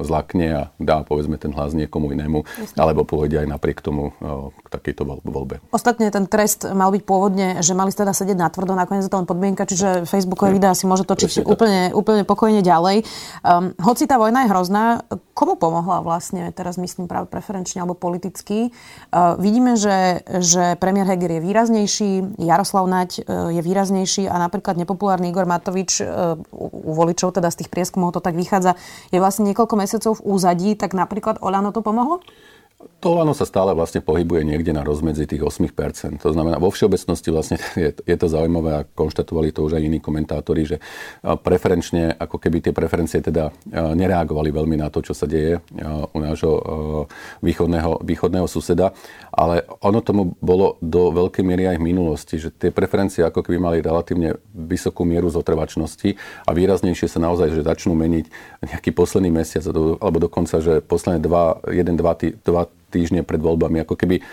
zlakne 0.00 0.46
a 0.52 0.62
dá 0.80 1.04
povedzme 1.04 1.36
ten 1.40 1.52
hlas 1.52 1.72
niekomu 1.76 2.12
inému, 2.12 2.44
Jasne. 2.44 2.78
alebo 2.80 3.04
pôjde 3.04 3.44
aj 3.44 3.48
napriek 3.48 3.84
tomu 3.84 4.12
uh, 4.20 4.50
k 4.64 4.68
takejto 4.72 5.02
voľbe. 5.24 5.60
Ostatne 5.70 6.08
ten 6.08 6.24
trest 6.28 6.64
mal 6.64 6.88
byť 6.92 7.02
pôvodne, 7.04 7.60
že 7.60 7.76
mali 7.76 7.92
teda 7.92 8.12
sedieť 8.12 8.38
na 8.38 8.48
tvrdo, 8.48 8.76
nakoniec 8.76 9.06
je 9.06 9.12
to 9.12 9.20
len 9.20 9.28
podmienka, 9.28 9.64
čiže 9.64 10.08
Facebookové 10.08 10.52
hm. 10.52 10.56
videá 10.56 10.72
si 10.72 10.84
môže 10.88 11.04
točiť 11.04 11.44
úplne, 11.44 11.92
úplne 11.92 12.22
pokojne 12.24 12.60
ďalej. 12.60 13.04
Um, 13.44 13.72
hoci 13.80 14.04
tá 14.08 14.16
vojna 14.20 14.44
je 14.44 14.52
hrozná, 14.52 14.84
komu 15.32 15.56
pomohla 15.56 16.00
vlastne 16.00 16.15
vlastne, 16.16 16.48
teraz 16.56 16.80
myslím 16.80 17.04
práve 17.04 17.28
preferenčne 17.28 17.84
alebo 17.84 17.92
politicky. 17.92 18.72
Uh, 19.12 19.36
vidíme, 19.36 19.76
že, 19.76 20.24
že 20.40 20.80
premiér 20.80 21.12
Heger 21.12 21.36
je 21.36 21.44
výraznejší, 21.44 22.40
Jaroslav 22.40 22.88
Naď 22.88 23.10
uh, 23.20 23.52
je 23.52 23.60
výraznejší 23.60 24.32
a 24.32 24.40
napríklad 24.40 24.80
nepopulárny 24.80 25.28
Igor 25.28 25.44
Matovič 25.44 26.00
uh, 26.00 26.40
u 26.56 26.96
voličov, 26.96 27.36
teda 27.36 27.52
z 27.52 27.60
tých 27.60 27.70
prieskumov 27.70 28.16
to 28.16 28.24
tak 28.24 28.32
vychádza, 28.32 28.80
je 29.12 29.20
vlastne 29.20 29.44
niekoľko 29.52 29.76
mesiacov 29.76 30.12
v 30.24 30.24
úzadí, 30.24 30.72
tak 30.72 30.96
napríklad 30.96 31.44
Olano 31.44 31.68
to 31.68 31.84
pomohlo? 31.84 32.24
To 32.76 33.16
Olano 33.16 33.32
sa 33.32 33.48
stále 33.48 33.72
vlastne 33.72 34.04
pohybuje 34.04 34.44
niekde 34.44 34.76
na 34.76 34.84
rozmedzi 34.84 35.24
tých 35.24 35.40
8%. 35.40 36.20
To 36.20 36.30
znamená, 36.32 36.60
vo 36.60 36.68
všeobecnosti 36.68 37.32
vlastne 37.32 37.56
je, 37.78 37.96
je 38.04 38.16
to 38.20 38.28
zaujímavé 38.28 38.70
a 38.76 38.84
konštatovali 38.84 39.48
to 39.48 39.64
už 39.64 39.80
aj 39.80 39.82
iní 39.88 39.96
komentátori, 39.96 40.68
že 40.68 40.76
preferenčne, 41.24 42.12
ako 42.12 42.36
keby 42.36 42.68
tie 42.68 42.72
preferencie 42.76 43.24
teda 43.24 43.48
nereagovali 43.72 44.52
veľmi 44.52 44.76
na 44.76 44.92
to, 44.92 45.00
čo 45.00 45.16
sa 45.16 45.24
deje 45.24 45.56
u 46.12 46.18
nášho 46.20 46.52
východného, 47.40 48.04
východného 48.04 48.44
suseda. 48.44 48.92
Ale 49.32 49.64
ono 49.80 50.04
tomu 50.04 50.36
bolo 50.44 50.76
do 50.84 51.16
veľkej 51.16 51.44
miery 51.48 51.64
aj 51.72 51.80
v 51.80 51.86
minulosti, 51.88 52.36
že 52.36 52.52
tie 52.52 52.68
preferencie 52.68 53.24
ako 53.24 53.40
keby 53.40 53.56
mali 53.56 53.80
relatívne 53.80 54.36
vysokú 54.52 55.08
mieru 55.08 55.32
zotrvačnosti 55.32 56.16
a 56.44 56.50
výraznejšie 56.52 57.08
sa 57.08 57.24
naozaj, 57.24 57.56
že 57.56 57.64
začnú 57.64 57.96
meniť 57.96 58.24
nejaký 58.68 58.92
posledný 58.92 59.32
mesiac, 59.32 59.64
alebo 59.64 60.18
dokonca, 60.20 60.60
že 60.60 60.84
posledné 60.84 61.24
dva, 61.24 61.64
jeden, 61.72 61.96
dva, 61.96 62.12
dva 62.44 62.66
týždne 62.96 63.20
pred 63.20 63.38
voľbami, 63.38 63.84
ako 63.84 63.94
keby 64.00 64.24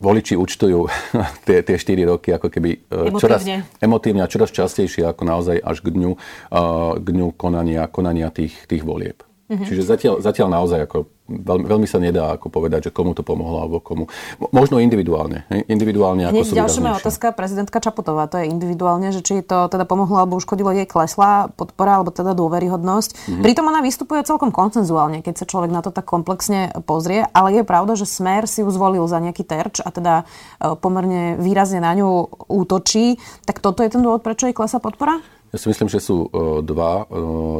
voliči 0.00 0.34
účtujú 0.34 0.90
tie, 1.46 1.62
tie 1.62 1.76
4 1.78 2.10
roky 2.10 2.34
ako 2.34 2.50
keby 2.50 2.70
e, 2.74 2.78
emotívne. 2.90 3.20
čoraz 3.22 3.42
emotívne 3.78 4.22
a 4.26 4.32
čoraz 4.32 4.50
častejšie 4.50 5.06
ako 5.06 5.22
naozaj 5.22 5.62
až 5.62 5.78
k 5.84 5.94
dňu, 5.94 6.12
uh, 6.16 6.96
k 6.98 7.06
dňu 7.06 7.28
konania, 7.36 7.86
konania 7.86 8.32
tých, 8.32 8.66
tých 8.66 8.82
volieb. 8.82 9.22
Mm-hmm. 9.50 9.66
Čiže 9.66 9.82
zatiaľ, 9.82 10.14
zatiaľ 10.22 10.48
naozaj 10.62 10.78
ako 10.86 11.10
veľmi, 11.26 11.66
veľmi 11.66 11.86
sa 11.90 11.98
nedá 11.98 12.38
ako 12.38 12.54
povedať, 12.54 12.86
že 12.86 12.94
komu 12.94 13.18
to 13.18 13.26
pomohlo 13.26 13.66
alebo 13.66 13.82
komu. 13.82 14.06
Možno 14.54 14.78
individuálne. 14.78 15.42
Individuálne 15.66 16.30
ako 16.30 16.46
sú 16.46 16.54
ďalšia 16.54 16.78
moja 16.78 17.02
otázka, 17.02 17.34
prezidentka 17.34 17.82
Čaputová, 17.82 18.30
to 18.30 18.38
je 18.38 18.46
individuálne, 18.46 19.10
že 19.10 19.26
či 19.26 19.42
to 19.42 19.66
teda 19.66 19.82
pomohlo 19.90 20.22
alebo 20.22 20.38
uškodilo 20.38 20.70
jej 20.70 20.86
klesla 20.86 21.50
podpora 21.58 21.98
alebo 21.98 22.14
teda 22.14 22.30
dôveryhodnosť. 22.38 23.10
Mm-hmm. 23.10 23.42
Pritom 23.42 23.66
ona 23.66 23.82
vystupuje 23.82 24.22
celkom 24.22 24.54
koncenzuálne, 24.54 25.18
keď 25.18 25.42
sa 25.42 25.50
človek 25.50 25.74
na 25.74 25.82
to 25.82 25.90
tak 25.90 26.06
komplexne 26.06 26.70
pozrie, 26.86 27.26
ale 27.34 27.58
je 27.58 27.62
pravda, 27.66 27.98
že 27.98 28.06
Smer 28.06 28.46
si 28.46 28.62
ju 28.62 28.70
zvolil 28.70 29.02
za 29.10 29.18
nejaký 29.18 29.42
terč 29.42 29.82
a 29.82 29.90
teda 29.90 30.14
e, 30.62 30.78
pomerne 30.78 31.34
výrazne 31.42 31.82
na 31.82 31.90
ňu 31.90 32.30
útočí. 32.46 33.18
Tak 33.50 33.58
toto 33.58 33.82
je 33.82 33.90
ten 33.90 33.98
dôvod, 33.98 34.22
prečo 34.22 34.46
jej 34.46 34.54
klesa 34.54 34.78
podpora? 34.78 35.18
Ja 35.50 35.58
si 35.58 35.66
myslím, 35.66 35.90
že 35.90 35.98
sú 35.98 36.26
e, 36.26 36.62
dva 36.62 37.02
e, 37.02 37.14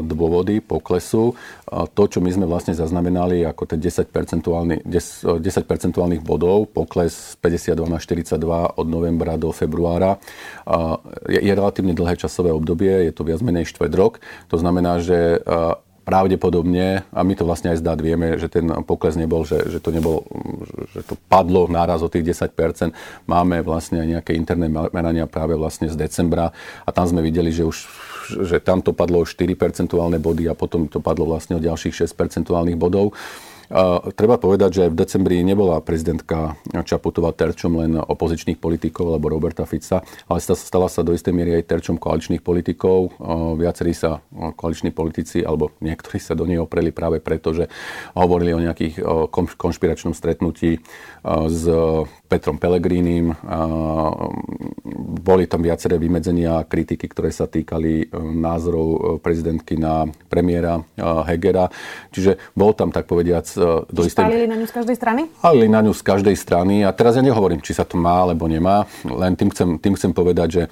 dôvody 0.07 0.63
poklesu. 0.63 1.35
To, 1.71 2.03
čo 2.11 2.19
my 2.19 2.31
sme 2.35 2.47
vlastne 2.51 2.75
zaznamenali 2.75 3.47
ako 3.47 3.63
ten 3.63 3.79
10 3.79 4.11
percentuálnych, 4.11 4.83
10 4.83 5.43
percentuálnych 5.67 6.23
bodov, 6.23 6.71
pokles 6.71 7.35
z 7.35 7.35
52 7.39 7.87
na 7.87 7.99
42 8.03 8.35
od 8.75 8.87
novembra 8.91 9.39
do 9.39 9.55
februára, 9.55 10.19
je, 11.31 11.39
je 11.39 11.53
relatívne 11.55 11.95
dlhé 11.95 12.19
časové 12.19 12.51
obdobie, 12.51 13.07
je 13.07 13.15
to 13.15 13.23
viac 13.23 13.39
menej 13.39 13.71
štvrt 13.71 13.95
rok. 13.95 14.19
To 14.51 14.59
znamená, 14.59 14.99
že 14.99 15.39
pravdepodobne, 16.11 17.07
a 17.15 17.21
my 17.23 17.35
to 17.39 17.47
vlastne 17.47 17.71
aj 17.71 17.79
zdať 17.79 17.99
vieme, 18.03 18.35
že 18.35 18.51
ten 18.51 18.67
pokles 18.83 19.15
nebol, 19.15 19.47
že, 19.47 19.63
že 19.71 19.79
to 19.79 19.95
nebol, 19.95 20.27
že 20.91 21.07
to 21.07 21.15
padlo 21.31 21.71
náraz 21.71 22.03
o 22.03 22.11
tých 22.11 22.35
10%. 22.35 22.51
Máme 23.31 23.63
vlastne 23.63 24.03
aj 24.03 24.19
nejaké 24.19 24.33
interné 24.35 24.67
merania 24.67 25.31
práve 25.31 25.55
vlastne 25.55 25.87
z 25.87 25.95
decembra 25.95 26.51
a 26.83 26.91
tam 26.91 27.07
sme 27.07 27.23
videli, 27.23 27.55
že 27.55 27.63
už 27.63 28.11
že 28.31 28.63
tam 28.63 28.79
to 28.79 28.95
padlo 28.95 29.23
o 29.23 29.27
4 29.27 29.43
percentuálne 29.59 30.23
body 30.23 30.47
a 30.47 30.55
potom 30.55 30.87
to 30.87 31.03
padlo 31.03 31.27
vlastne 31.27 31.59
o 31.59 31.65
ďalších 31.65 32.07
6 32.07 32.15
percentuálnych 32.15 32.79
bodov. 32.79 33.11
Treba 34.19 34.35
povedať, 34.35 34.71
že 34.75 34.85
v 34.91 34.99
decembri 34.99 35.47
nebola 35.47 35.79
prezidentka 35.79 36.59
Čaputová 36.67 37.31
terčom 37.31 37.79
len 37.79 38.03
opozičných 38.03 38.59
politikov 38.59 39.15
alebo 39.15 39.31
Roberta 39.31 39.63
Fica, 39.63 40.03
ale 40.27 40.43
stala 40.43 40.91
sa 40.91 41.07
do 41.07 41.15
istej 41.15 41.31
miery 41.31 41.55
aj 41.55 41.71
terčom 41.71 41.95
koaličných 41.95 42.43
politikov. 42.43 43.15
Viacerí 43.55 43.95
sa 43.95 44.27
koaliční 44.35 44.91
politici, 44.91 45.47
alebo 45.47 45.71
niektorí 45.79 46.19
sa 46.19 46.35
do 46.35 46.51
nej 46.51 46.59
opreli 46.59 46.91
práve 46.91 47.23
preto, 47.23 47.55
že 47.55 47.71
hovorili 48.19 48.59
o 48.59 48.65
nejakých 48.65 49.07
konšpiračnom 49.55 50.19
stretnutí 50.19 50.83
s 51.47 51.63
Petrom 52.31 52.63
Pelegrínim. 52.63 53.35
Boli 55.21 55.51
tam 55.51 55.67
viaceré 55.67 55.99
vymedzenia 55.99 56.63
a 56.63 56.67
kritiky, 56.67 57.11
ktoré 57.11 57.35
sa 57.35 57.51
týkali 57.51 58.07
e, 58.07 58.17
názorov 58.19 58.89
e, 58.89 58.99
prezidentky 59.19 59.75
na 59.75 60.07
premiéra 60.31 60.81
Hegera. 61.27 61.67
Čiže 62.15 62.39
bol 62.55 62.73
tam, 62.73 62.95
tak 62.95 63.11
povediac, 63.11 63.45
do 63.91 64.03
istej... 64.07 64.23
Spálili 64.23 64.47
na 64.47 64.57
ňu 64.57 64.67
z 64.71 64.75
každej 64.79 64.97
strany? 64.97 65.21
Spálili 65.35 65.69
na 65.69 65.81
ňu 65.83 65.93
z 65.93 66.03
každej 66.07 66.37
strany 66.39 66.75
a 66.87 66.95
teraz 66.95 67.19
ja 67.19 67.23
nehovorím, 67.27 67.61
či 67.61 67.75
sa 67.75 67.83
to 67.83 67.99
má 67.99 68.23
alebo 68.23 68.47
nemá, 68.47 68.87
len 69.03 69.35
tým 69.35 69.51
chcem, 69.51 69.69
tým 69.83 69.95
chcem 69.99 70.13
povedať, 70.15 70.49
že 70.49 70.63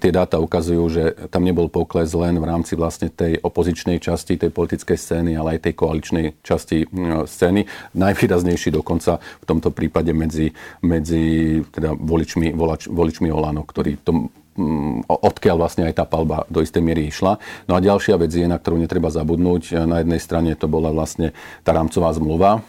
tie 0.00 0.10
dáta 0.10 0.40
ukazujú, 0.40 0.84
že 0.88 1.02
tam 1.28 1.44
nebol 1.44 1.68
pokles 1.68 2.10
len 2.16 2.40
v 2.40 2.48
rámci 2.48 2.72
vlastne 2.74 3.12
tej 3.12 3.38
opozičnej 3.44 4.00
časti 4.00 4.40
tej 4.40 4.50
politickej 4.50 4.96
scény, 4.96 5.36
ale 5.36 5.58
aj 5.58 5.68
tej 5.68 5.74
koaličnej 5.76 6.26
časti 6.40 6.88
scény. 7.28 7.68
Najvýraznejší 7.98 8.72
dokonca 8.72 9.20
v 9.20 9.44
tomto 9.44 9.74
prípade 9.74 10.14
medzi, 10.16 10.54
medzi 10.80 11.01
teda 11.68 11.98
voličmi, 11.98 12.54
volač, 12.54 12.86
voličmi 12.86 13.28
Olano, 13.28 13.66
ktorí 13.66 13.98
tom 14.02 14.30
mm, 14.56 15.10
odkiaľ 15.10 15.56
vlastne 15.58 15.88
aj 15.88 15.98
tá 15.98 16.04
palba 16.06 16.46
do 16.48 16.62
istej 16.62 16.82
miery 16.84 17.10
išla. 17.10 17.38
No 17.66 17.76
a 17.76 17.84
ďalšia 17.84 18.16
vec 18.20 18.32
je, 18.32 18.46
na 18.46 18.56
ktorú 18.56 18.78
netreba 18.78 19.10
zabudnúť. 19.10 19.86
Na 19.86 20.00
jednej 20.00 20.20
strane 20.20 20.52
to 20.54 20.70
bola 20.70 20.92
vlastne 20.92 21.34
tá 21.66 21.72
rámcová 21.72 22.12
zmluva, 22.14 22.62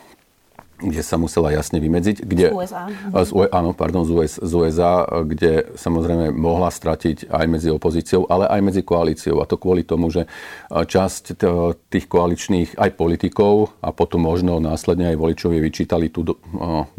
kde 0.83 1.01
sa 1.01 1.15
musela 1.15 1.55
jasne 1.55 1.79
vymedziť. 1.79 2.27
Kde, 2.27 2.47
z 2.51 2.55
USA. 2.55 2.83
Z, 3.23 3.31
áno, 3.55 3.71
pardon, 3.71 4.03
z, 4.03 4.11
US, 4.11 4.33
z 4.43 4.51
USA, 4.51 5.07
kde 5.23 5.71
samozrejme 5.79 6.35
mohla 6.35 6.67
stratiť 6.67 7.31
aj 7.31 7.45
medzi 7.47 7.69
opozíciou, 7.71 8.27
ale 8.27 8.51
aj 8.51 8.59
medzi 8.59 8.81
koalíciou. 8.83 9.39
A 9.39 9.47
to 9.47 9.55
kvôli 9.55 9.87
tomu, 9.87 10.11
že 10.11 10.27
časť 10.69 11.39
tých 11.87 12.05
koaličných 12.11 12.75
aj 12.75 12.89
politikov 12.99 13.79
a 13.79 13.95
potom 13.95 14.27
možno 14.27 14.59
následne 14.59 15.15
aj 15.15 15.17
voličovi 15.17 15.57
vyčítali 15.63 16.11
tú 16.11 16.27
do, 16.27 16.35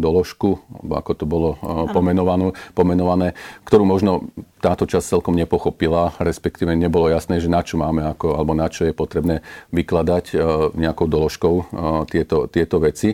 doložku, 0.00 0.58
ako 0.88 1.12
to 1.12 1.24
bolo 1.28 1.60
pomenované, 1.92 2.56
pomenované, 2.72 3.36
ktorú 3.68 3.84
možno 3.84 4.32
táto 4.64 4.88
časť 4.88 5.20
celkom 5.20 5.36
nepochopila, 5.36 6.16
respektíve 6.16 6.72
nebolo 6.72 7.12
jasné, 7.12 7.36
že 7.36 7.52
na 7.52 7.60
čo 7.60 7.76
máme 7.76 8.00
ako, 8.16 8.40
alebo 8.40 8.56
na 8.56 8.72
čo 8.72 8.88
je 8.88 8.96
potrebné 8.96 9.44
vykladať 9.76 10.32
nejakou 10.72 11.04
doložkou 11.04 11.54
tieto, 12.08 12.48
tieto 12.48 12.80
veci. 12.80 13.12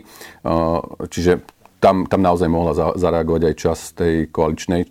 Čiže 1.11 1.43
tam, 1.83 2.07
tam 2.07 2.21
naozaj 2.23 2.47
mohla 2.47 2.95
zareagovať 2.95 3.51
aj 3.51 3.55
časť 3.59 3.83
tej 3.99 4.15
koaličnej 4.31 4.81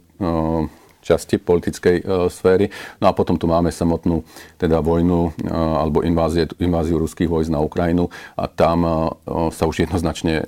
časti 1.11 1.43
politickej 1.43 1.97
e, 1.99 2.05
sféry. 2.31 2.71
No 3.03 3.11
a 3.11 3.13
potom 3.13 3.35
tu 3.35 3.51
máme 3.51 3.75
samotnú 3.75 4.23
teda 4.55 4.79
vojnu 4.79 5.35
e, 5.35 5.51
alebo 5.51 6.07
invázie, 6.07 6.47
inváziu 6.63 7.03
ruských 7.03 7.27
vojsk 7.27 7.51
na 7.51 7.59
Ukrajinu 7.59 8.07
a 8.39 8.47
tam 8.47 8.87
e, 8.87 8.91
sa 9.51 9.67
už 9.67 9.91
jednoznačne 9.91 10.43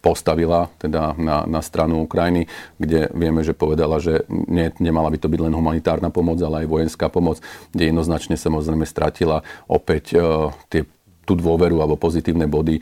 postavila 0.00 0.72
teda 0.80 1.12
na, 1.20 1.44
na 1.44 1.60
stranu 1.60 2.08
Ukrajiny, 2.08 2.48
kde 2.80 3.12
vieme, 3.12 3.44
že 3.44 3.52
povedala, 3.52 4.00
že 4.00 4.24
nie, 4.28 4.72
nemala 4.80 5.12
by 5.12 5.18
to 5.20 5.28
byť 5.28 5.40
len 5.44 5.52
humanitárna 5.52 6.08
pomoc, 6.08 6.40
ale 6.40 6.64
aj 6.64 6.72
vojenská 6.72 7.12
pomoc, 7.12 7.44
kde 7.76 7.92
jednoznačne 7.92 8.40
samozrejme 8.40 8.88
stratila 8.88 9.44
opäť 9.68 10.16
tie 10.72 10.88
tú 11.28 11.36
dôveru 11.36 11.84
alebo 11.84 12.00
pozitívne 12.00 12.48
body 12.48 12.80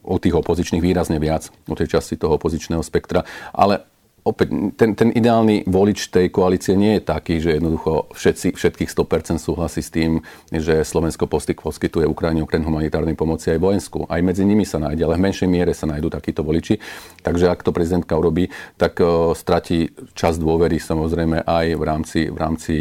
u 0.00 0.16
tých 0.16 0.34
opozičných 0.40 0.80
výrazne 0.80 1.20
viac, 1.20 1.52
u 1.68 1.76
tej 1.76 2.00
časti 2.00 2.16
toho 2.16 2.40
opozičného 2.40 2.80
spektra. 2.80 3.28
Ale 3.52 3.84
opäť, 4.28 4.76
ten, 4.76 4.92
ten 4.92 5.08
ideálny 5.08 5.64
volič 5.64 6.12
tej 6.12 6.28
koalície 6.28 6.76
nie 6.76 7.00
je 7.00 7.02
taký, 7.08 7.40
že 7.40 7.56
jednoducho 7.56 8.12
všetci, 8.12 8.52
všetkých 8.52 8.90
100% 8.92 9.40
súhlasí 9.40 9.80
s 9.80 9.88
tým, 9.88 10.20
že 10.52 10.84
Slovensko 10.84 11.24
poskytuje 11.28 12.04
Ukrajine 12.04 12.44
okrem 12.44 12.60
humanitárnej 12.60 13.16
pomoci 13.16 13.56
aj 13.56 13.58
vojenskú. 13.64 14.04
Aj 14.04 14.20
medzi 14.20 14.44
nimi 14.44 14.68
sa 14.68 14.76
nájde, 14.76 15.02
ale 15.08 15.16
v 15.16 15.24
menšej 15.32 15.48
miere 15.48 15.72
sa 15.72 15.88
nájdú 15.88 16.12
takíto 16.12 16.44
voliči. 16.44 16.76
Takže 17.24 17.48
ak 17.48 17.64
to 17.64 17.72
prezidentka 17.72 18.12
urobí, 18.12 18.52
tak 18.76 19.00
uh, 19.00 19.32
stratí 19.32 19.96
čas 20.12 20.36
dôvery 20.36 20.76
samozrejme 20.76 21.48
aj 21.48 21.66
v 21.72 21.82
rámci, 21.82 22.20
v 22.28 22.36
rámci 22.36 22.74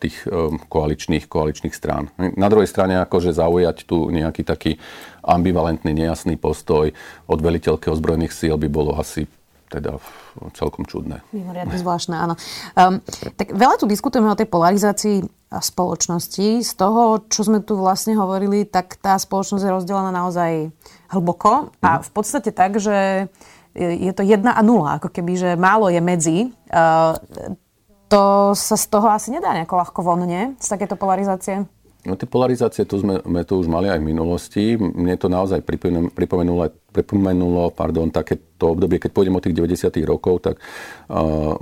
tých 0.00 0.24
um, 0.28 0.56
koaličných, 0.56 1.28
koaličných 1.28 1.76
strán. 1.76 2.08
Na 2.16 2.48
druhej 2.48 2.68
strane 2.68 2.96
akože 3.04 3.36
zaujať 3.36 3.84
tu 3.84 4.08
nejaký 4.08 4.42
taký 4.48 4.80
ambivalentný, 5.20 5.92
nejasný 5.92 6.40
postoj 6.40 6.88
od 7.28 7.38
veliteľky 7.38 7.92
ozbrojených 7.92 8.32
síl 8.32 8.56
by 8.56 8.68
bolo 8.72 8.96
asi 8.96 9.28
teda 9.70 10.02
celkom 10.58 10.82
čudné. 10.82 11.22
Mimoriadne 11.30 11.78
zvláštne, 11.78 12.18
áno. 12.18 12.34
Um, 12.74 12.98
tak 13.38 13.54
veľa 13.54 13.78
tu 13.78 13.86
diskutujeme 13.86 14.26
o 14.26 14.34
tej 14.34 14.50
polarizácii 14.50 15.22
spoločnosti. 15.50 16.62
Z 16.66 16.72
toho, 16.74 17.26
čo 17.30 17.46
sme 17.46 17.62
tu 17.62 17.78
vlastne 17.78 18.18
hovorili, 18.18 18.66
tak 18.66 18.98
tá 18.98 19.14
spoločnosť 19.14 19.62
je 19.62 19.74
rozdelená 19.74 20.10
naozaj 20.10 20.74
hlboko 21.14 21.70
a 21.78 21.90
mhm. 21.98 22.00
v 22.02 22.10
podstate 22.10 22.50
tak, 22.50 22.82
že 22.82 23.30
je 23.78 24.10
to 24.10 24.26
jedna 24.26 24.58
a 24.58 24.66
nula, 24.66 24.98
ako 24.98 25.14
keby, 25.14 25.32
že 25.38 25.50
málo 25.54 25.86
je 25.86 26.02
medzi. 26.02 26.38
Uh, 26.74 27.14
to 28.10 28.50
sa 28.58 28.74
z 28.74 28.86
toho 28.90 29.06
asi 29.06 29.30
nedá 29.30 29.54
nejako 29.54 29.78
ľahko 29.78 30.00
von, 30.02 30.26
nie? 30.26 30.58
Z 30.58 30.74
takéto 30.74 30.98
polarizácie? 30.98 31.62
No 32.00 32.16
tie 32.16 32.24
polarizácie, 32.24 32.88
tu 32.88 32.96
sme, 32.96 33.20
sme 33.20 33.44
to 33.44 33.60
už 33.60 33.68
mali 33.68 33.92
aj 33.92 34.00
v 34.00 34.08
minulosti. 34.08 34.64
Mne 34.74 35.20
to 35.20 35.28
naozaj 35.28 35.60
pripomenulo, 36.16 36.72
pripomenulo 36.90 37.70
pardon, 37.70 38.10
takéto 38.10 38.74
obdobie, 38.74 38.98
keď 38.98 39.10
pôjdem 39.14 39.38
od 39.38 39.42
tých 39.42 39.56
90. 39.56 40.02
rokov, 40.04 40.42
tak 40.42 40.54
uh, 41.10 41.54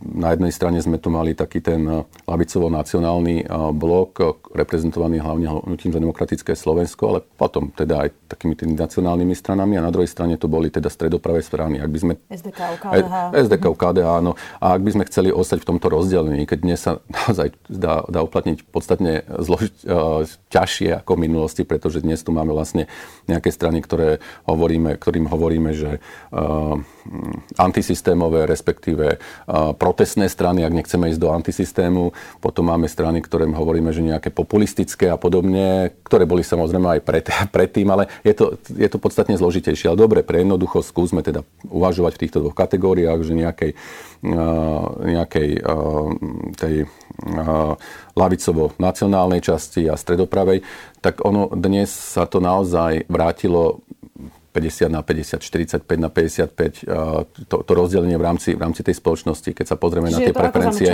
na 0.00 0.36
jednej 0.36 0.52
strane 0.52 0.78
sme 0.84 1.00
tu 1.00 1.08
mali 1.08 1.32
taký 1.32 1.64
ten 1.64 1.80
eh, 1.88 2.04
lavicovo-nacionálny 2.28 3.36
eh, 3.40 3.46
blok, 3.72 4.10
eh, 4.20 4.26
reprezentovaný 4.52 5.22
hlavne 5.24 5.46
hnutím 5.64 5.92
za 5.94 6.00
demokratické 6.00 6.52
Slovensko, 6.52 7.02
ale 7.16 7.20
potom 7.24 7.72
teda 7.72 8.06
aj 8.06 8.08
takými 8.28 8.54
tými 8.58 8.74
nacionálnymi 8.76 9.32
stranami 9.32 9.80
a 9.80 9.86
na 9.86 9.92
druhej 9.92 10.10
strane 10.10 10.36
to 10.36 10.50
boli 10.50 10.68
teda 10.68 10.92
stredopravé 10.92 11.40
strany. 11.40 11.80
Ak 11.80 11.88
by 11.88 11.98
sme, 11.98 12.12
SDK, 12.28 12.60
KDH. 12.82 13.14
SDK, 13.32 13.64
KDH, 13.72 14.08
áno. 14.20 14.32
A 14.60 14.76
ak 14.76 14.82
by 14.84 14.90
sme 14.92 15.04
chceli 15.08 15.30
ostať 15.32 15.64
v 15.64 15.68
tomto 15.76 15.86
rozdelení, 15.88 16.44
keď 16.44 16.58
dnes 16.60 16.80
sa 16.84 17.00
naozaj 17.16 17.56
dá, 17.70 18.04
dá 18.06 18.20
uplatniť 18.20 18.68
podstatne 18.68 19.24
zložiť, 19.26 19.74
uh, 19.88 20.26
ťažšie 20.52 21.00
ako 21.00 21.16
v 21.16 21.22
minulosti, 21.30 21.62
pretože 21.64 22.04
dnes 22.04 22.20
tu 22.20 22.34
máme 22.34 22.52
vlastne 22.52 22.90
nejaké 23.30 23.48
strany, 23.54 23.80
ktoré 23.80 24.20
hovoríme, 24.44 24.98
ktorým 24.98 25.30
hovoríme, 25.30 25.70
že 25.72 26.02
uh, 26.34 26.76
antisystémové, 27.56 28.44
respektíve 28.44 29.22
protestné 29.76 30.30
strany, 30.30 30.62
ak 30.62 30.72
nechceme 30.72 31.10
ísť 31.10 31.20
do 31.20 31.30
antisystému. 31.34 32.14
Potom 32.38 32.70
máme 32.70 32.86
strany, 32.86 33.22
ktoré 33.22 33.46
hovoríme, 33.50 33.90
že 33.90 34.04
nejaké 34.04 34.30
populistické 34.30 35.10
a 35.10 35.18
podobne, 35.18 35.94
ktoré 36.06 36.24
boli 36.24 36.46
samozrejme 36.46 36.98
aj 36.98 37.00
pred, 37.02 37.24
predtým, 37.56 37.88
ale 37.90 38.08
je 38.22 38.34
to, 38.36 38.58
je 38.70 38.88
to 38.88 38.98
podstatne 38.98 39.34
zložitejšie. 39.34 39.90
Ale 39.90 39.98
dobre, 39.98 40.20
pre 40.22 40.42
jednoducho 40.42 40.84
skúsme 40.84 41.20
teda 41.24 41.42
uvažovať 41.66 42.12
v 42.16 42.22
týchto 42.26 42.38
dvoch 42.42 42.56
kategóriách, 42.56 43.20
že 43.22 43.32
nejakej, 43.34 43.72
nejakej 45.04 45.48
tej 46.56 46.74
lavicovo-nacionálnej 48.16 49.40
časti 49.44 49.88
a 49.88 49.96
stredopravej, 49.96 50.64
tak 51.00 51.24
ono 51.24 51.48
dnes 51.52 51.88
sa 51.92 52.28
to 52.28 52.40
naozaj 52.40 53.08
vrátilo 53.08 53.80
50 54.50 54.90
na 54.90 55.06
50, 55.06 55.38
45 55.38 55.86
na 55.94 56.10
55, 56.10 56.90
to, 57.46 57.56
to 57.62 57.72
rozdelenie 57.72 58.18
v 58.18 58.24
rámci, 58.26 58.58
v 58.58 58.60
rámci 58.60 58.82
tej 58.82 58.98
spoločnosti, 58.98 59.54
keď 59.54 59.66
sa 59.66 59.76
pozrieme 59.78 60.10
Čiže 60.10 60.18
na 60.18 60.26
tie 60.26 60.34
preferencie. 60.34 60.90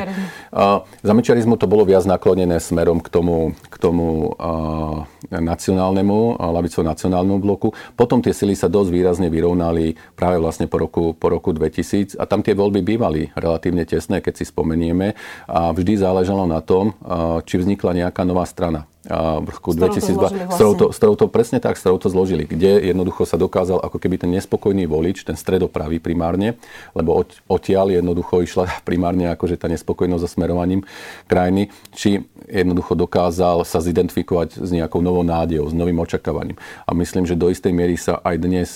Za 1.00 1.12
mečiarizmu 1.16 1.56
to 1.56 1.64
bolo 1.64 1.88
viac 1.88 2.04
naklonené 2.04 2.60
smerom 2.60 3.00
k 3.00 3.08
tomu, 3.08 3.56
k 3.72 3.76
tomu 3.80 4.36
uh, 4.36 5.08
nacionálnemu, 5.32 6.36
lavicovo 6.36 6.84
nacionálnemu 6.84 7.38
bloku. 7.40 7.72
Potom 7.96 8.20
tie 8.20 8.36
sily 8.36 8.52
sa 8.52 8.68
dosť 8.68 8.92
výrazne 8.92 9.28
vyrovnali 9.32 9.96
práve 10.12 10.36
vlastne 10.36 10.68
po 10.68 10.76
roku, 10.76 11.16
po 11.16 11.32
roku 11.32 11.56
2000 11.56 12.20
a 12.20 12.28
tam 12.28 12.44
tie 12.44 12.52
voľby 12.52 12.84
bývali 12.84 13.32
relatívne 13.32 13.88
tesné, 13.88 14.20
keď 14.20 14.36
si 14.36 14.44
spomenieme. 14.44 15.16
A 15.48 15.72
vždy 15.72 15.96
záležalo 15.96 16.44
na 16.44 16.60
tom, 16.60 16.92
uh, 17.00 17.40
či 17.40 17.56
vznikla 17.56 18.04
nejaká 18.04 18.20
nová 18.28 18.44
strana 18.44 18.84
v 19.06 19.48
roku 19.48 19.70
2002, 19.72 20.50
s 20.50 20.56
ktorou, 20.58 20.74
to, 20.74 20.86
s 20.90 20.96
ktorou 20.98 21.14
to 21.14 21.26
presne 21.30 21.62
tak, 21.62 21.78
s 21.78 21.82
ktorou 21.86 21.98
to 22.02 22.10
zložili, 22.10 22.42
kde 22.42 22.82
jednoducho 22.82 23.22
sa 23.22 23.38
dokázal 23.38 23.78
ako 23.78 24.02
keby 24.02 24.18
ten 24.18 24.30
nespokojný 24.34 24.90
volič, 24.90 25.22
ten 25.22 25.38
stredopravý 25.38 26.02
primárne, 26.02 26.58
lebo 26.92 27.14
od, 27.22 27.30
odtiaľ 27.46 27.94
jednoducho 27.94 28.42
išla 28.42 28.66
primárne 28.88 29.30
akože 29.30 29.56
tá 29.56 29.70
nespokojnosť 29.70 30.22
so 30.26 30.30
smerovaním 30.30 30.82
krajiny, 31.30 31.70
či 31.94 32.26
jednoducho 32.50 32.98
dokázal 32.98 33.62
sa 33.62 33.78
zidentifikovať 33.78 34.58
s 34.62 34.70
nejakou 34.74 34.98
novou 35.02 35.22
nádejou, 35.22 35.70
s 35.70 35.74
novým 35.74 35.98
očakávaním. 36.02 36.58
A 36.86 36.90
myslím, 36.94 37.26
že 37.26 37.38
do 37.38 37.50
istej 37.50 37.72
miery 37.74 37.94
sa 37.98 38.18
aj 38.22 38.36
dnes 38.38 38.68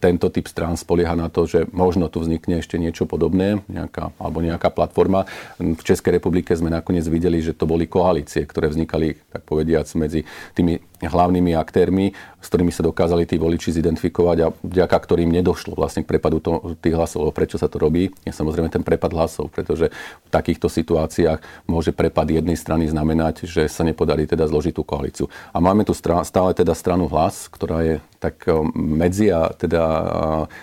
tento 0.00 0.32
typ 0.32 0.48
strán 0.48 0.80
spolieha 0.80 1.12
na 1.12 1.28
to, 1.28 1.44
že 1.44 1.68
možno 1.76 2.08
tu 2.08 2.24
vznikne 2.24 2.64
ešte 2.64 2.80
niečo 2.80 3.04
podobné, 3.04 3.60
nejaká, 3.68 4.16
alebo 4.16 4.40
nejaká 4.40 4.72
platforma. 4.72 5.28
V 5.60 5.82
Českej 5.84 6.16
republike 6.16 6.56
sme 6.56 6.72
nakoniec 6.72 7.04
videli, 7.04 7.44
že 7.44 7.52
to 7.52 7.68
boli 7.68 7.84
koalície, 7.84 8.48
ktoré 8.48 8.72
vznikali, 8.72 9.20
tak 9.28 9.44
povediac, 9.44 9.84
medzi 10.00 10.24
tými 10.56 10.80
hlavnými 11.04 11.52
aktérmi, 11.52 12.16
s 12.40 12.46
ktorými 12.48 12.72
sa 12.72 12.80
dokázali 12.80 13.28
tí 13.28 13.36
voliči 13.36 13.76
zidentifikovať 13.76 14.38
a 14.42 14.52
vďaka 14.64 14.96
ktorým 14.96 15.28
nedošlo 15.28 15.76
vlastne 15.76 16.02
k 16.02 16.10
prepadu 16.16 16.40
to, 16.40 16.74
tých 16.80 16.96
hlasov. 16.96 17.28
Prečo 17.36 17.60
sa 17.60 17.68
to 17.68 17.76
robí? 17.76 18.08
Je 18.24 18.32
samozrejme 18.32 18.72
ten 18.72 18.80
prepad 18.80 19.12
hlasov, 19.12 19.52
pretože 19.52 19.92
v 20.24 20.30
takýchto 20.32 20.72
situáciách 20.72 21.68
môže 21.68 21.92
prepad 21.92 22.32
jednej 22.32 22.56
strany 22.56 22.88
znamenať, 22.88 23.44
že 23.44 23.68
sa 23.68 23.84
nepodarí 23.84 24.24
teda 24.24 24.48
zložiť 24.48 24.72
tú 24.72 24.82
koalíciu. 24.82 25.28
A 25.52 25.60
máme 25.60 25.84
tu 25.84 25.92
stále 25.92 26.50
teda 26.56 26.72
stranu 26.72 27.06
hlas, 27.12 27.46
ktorá 27.52 27.84
je 27.84 27.96
tak 28.20 28.48
medzi 28.76 29.32
a 29.32 29.52
teda 29.52 29.82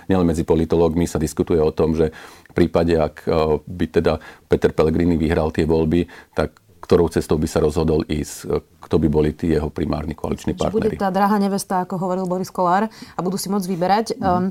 nielen 0.09 0.25
medzi 0.25 0.45
politológmi 0.45 1.05
sa 1.05 1.21
diskutuje 1.21 1.61
o 1.61 1.73
tom, 1.73 1.93
že 1.93 2.13
v 2.49 2.53
prípade, 2.53 2.97
ak 2.97 3.29
by 3.65 3.85
teda 3.85 4.17
Peter 4.49 4.73
Pellegrini 4.73 5.13
vyhral 5.13 5.53
tie 5.53 5.65
voľby, 5.65 6.09
tak 6.33 6.57
ktorou 6.88 7.12
cestou 7.12 7.36
by 7.36 7.52
sa 7.52 7.60
rozhodol 7.60 8.08
ísť, 8.08 8.63
kto 8.80 8.95
by 8.95 9.08
boli 9.12 9.36
tí 9.36 9.52
jeho 9.52 9.67
primárni 9.67 10.15
koaliční 10.15 10.56
partneri. 10.56 10.95
Bude 10.95 11.04
tá 11.04 11.12
drahá 11.12 11.36
nevesta, 11.36 11.84
ako 11.84 12.00
hovoril 12.00 12.23
Boris 12.23 12.47
Kolár, 12.47 12.88
a 12.88 13.19
budú 13.19 13.36
si 13.36 13.52
môcť 13.52 13.67
vyberať. 13.67 14.06
Mm. 14.15 14.23
Um, 14.23 14.45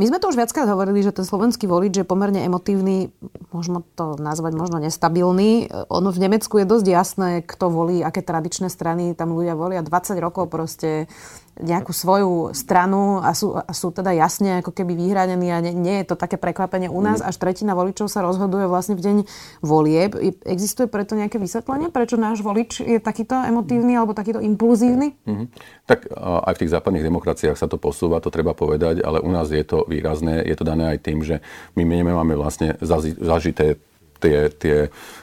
my 0.00 0.04
sme 0.08 0.16
to 0.16 0.32
už 0.32 0.40
viackrát 0.40 0.64
hovorili, 0.64 1.04
že 1.04 1.12
ten 1.12 1.28
slovenský 1.28 1.68
volič 1.68 2.00
je 2.00 2.08
pomerne 2.08 2.40
emotívny, 2.40 3.12
môžeme 3.52 3.84
to 3.92 4.16
nazvať 4.16 4.56
možno 4.56 4.80
nestabilný. 4.80 5.68
Ono 5.92 6.08
v 6.08 6.22
Nemecku 6.24 6.56
je 6.56 6.64
dosť 6.64 6.86
jasné, 6.88 7.30
kto 7.44 7.68
volí, 7.68 8.00
aké 8.00 8.24
tradičné 8.24 8.72
strany 8.72 9.12
tam 9.12 9.36
ľudia 9.36 9.52
volia. 9.52 9.84
20 9.84 10.16
rokov 10.16 10.48
proste 10.48 11.12
nejakú 11.60 11.92
svoju 11.92 12.56
stranu 12.56 13.20
a 13.20 13.36
sú, 13.36 13.52
a 13.52 13.68
sú 13.76 13.92
teda 13.92 14.16
jasne 14.16 14.64
ako 14.64 14.72
keby 14.72 14.96
vyhranení 14.96 15.52
a 15.52 15.60
nie, 15.60 15.76
nie 15.76 16.00
je 16.00 16.12
to 16.12 16.16
také 16.16 16.40
prekvapenie 16.40 16.88
u 16.88 17.00
nás. 17.04 17.20
Mm. 17.20 17.28
Až 17.28 17.36
tretina 17.36 17.76
voličov 17.76 18.08
sa 18.08 18.24
rozhoduje 18.24 18.64
vlastne 18.64 18.96
v 18.96 19.04
deň 19.04 19.16
volieb. 19.60 20.16
Existuje 20.48 20.88
preto 20.88 21.12
nejaké 21.12 21.36
vysvetlenie, 21.36 21.92
prečo 21.92 22.16
náš 22.16 22.40
volič 22.40 22.80
je 22.80 22.96
takýto 22.96 23.36
emotívny 23.36 23.92
alebo 23.92 24.16
takýto 24.16 24.40
impulzívny? 24.40 25.12
Mm-hmm. 25.28 25.46
Tak 25.84 26.08
aj 26.16 26.52
v 26.56 26.60
tých 26.64 26.72
západných 26.72 27.04
demokraciách 27.04 27.60
sa 27.60 27.68
to 27.68 27.76
posúva, 27.76 28.24
to 28.24 28.32
treba 28.32 28.56
povedať, 28.56 29.04
ale 29.04 29.20
u 29.20 29.28
nás 29.28 29.52
je 29.52 29.64
to 29.64 29.84
výrazné, 29.84 30.40
je 30.48 30.56
to 30.56 30.64
dané 30.64 30.96
aj 30.96 30.98
tým, 31.04 31.20
že 31.20 31.44
my 31.76 31.84
máme 31.84 32.32
vlastne 32.32 32.80
zažité 33.20 33.76
tie, 34.22 34.46
tie 34.54 34.76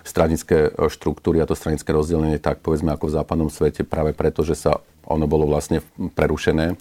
stranické 0.04 0.76
štruktúry 0.76 1.40
a 1.40 1.48
to 1.48 1.56
stranické 1.56 1.96
rozdelenie 1.96 2.36
tak 2.44 2.60
povedzme 2.60 2.92
ako 2.92 3.08
v 3.08 3.16
západnom 3.16 3.50
svete 3.50 3.88
práve 3.88 4.12
preto, 4.12 4.44
že 4.44 4.60
sa 4.60 4.84
ono 5.10 5.26
bolo 5.26 5.50
vlastne 5.50 5.82
prerušené 5.98 6.78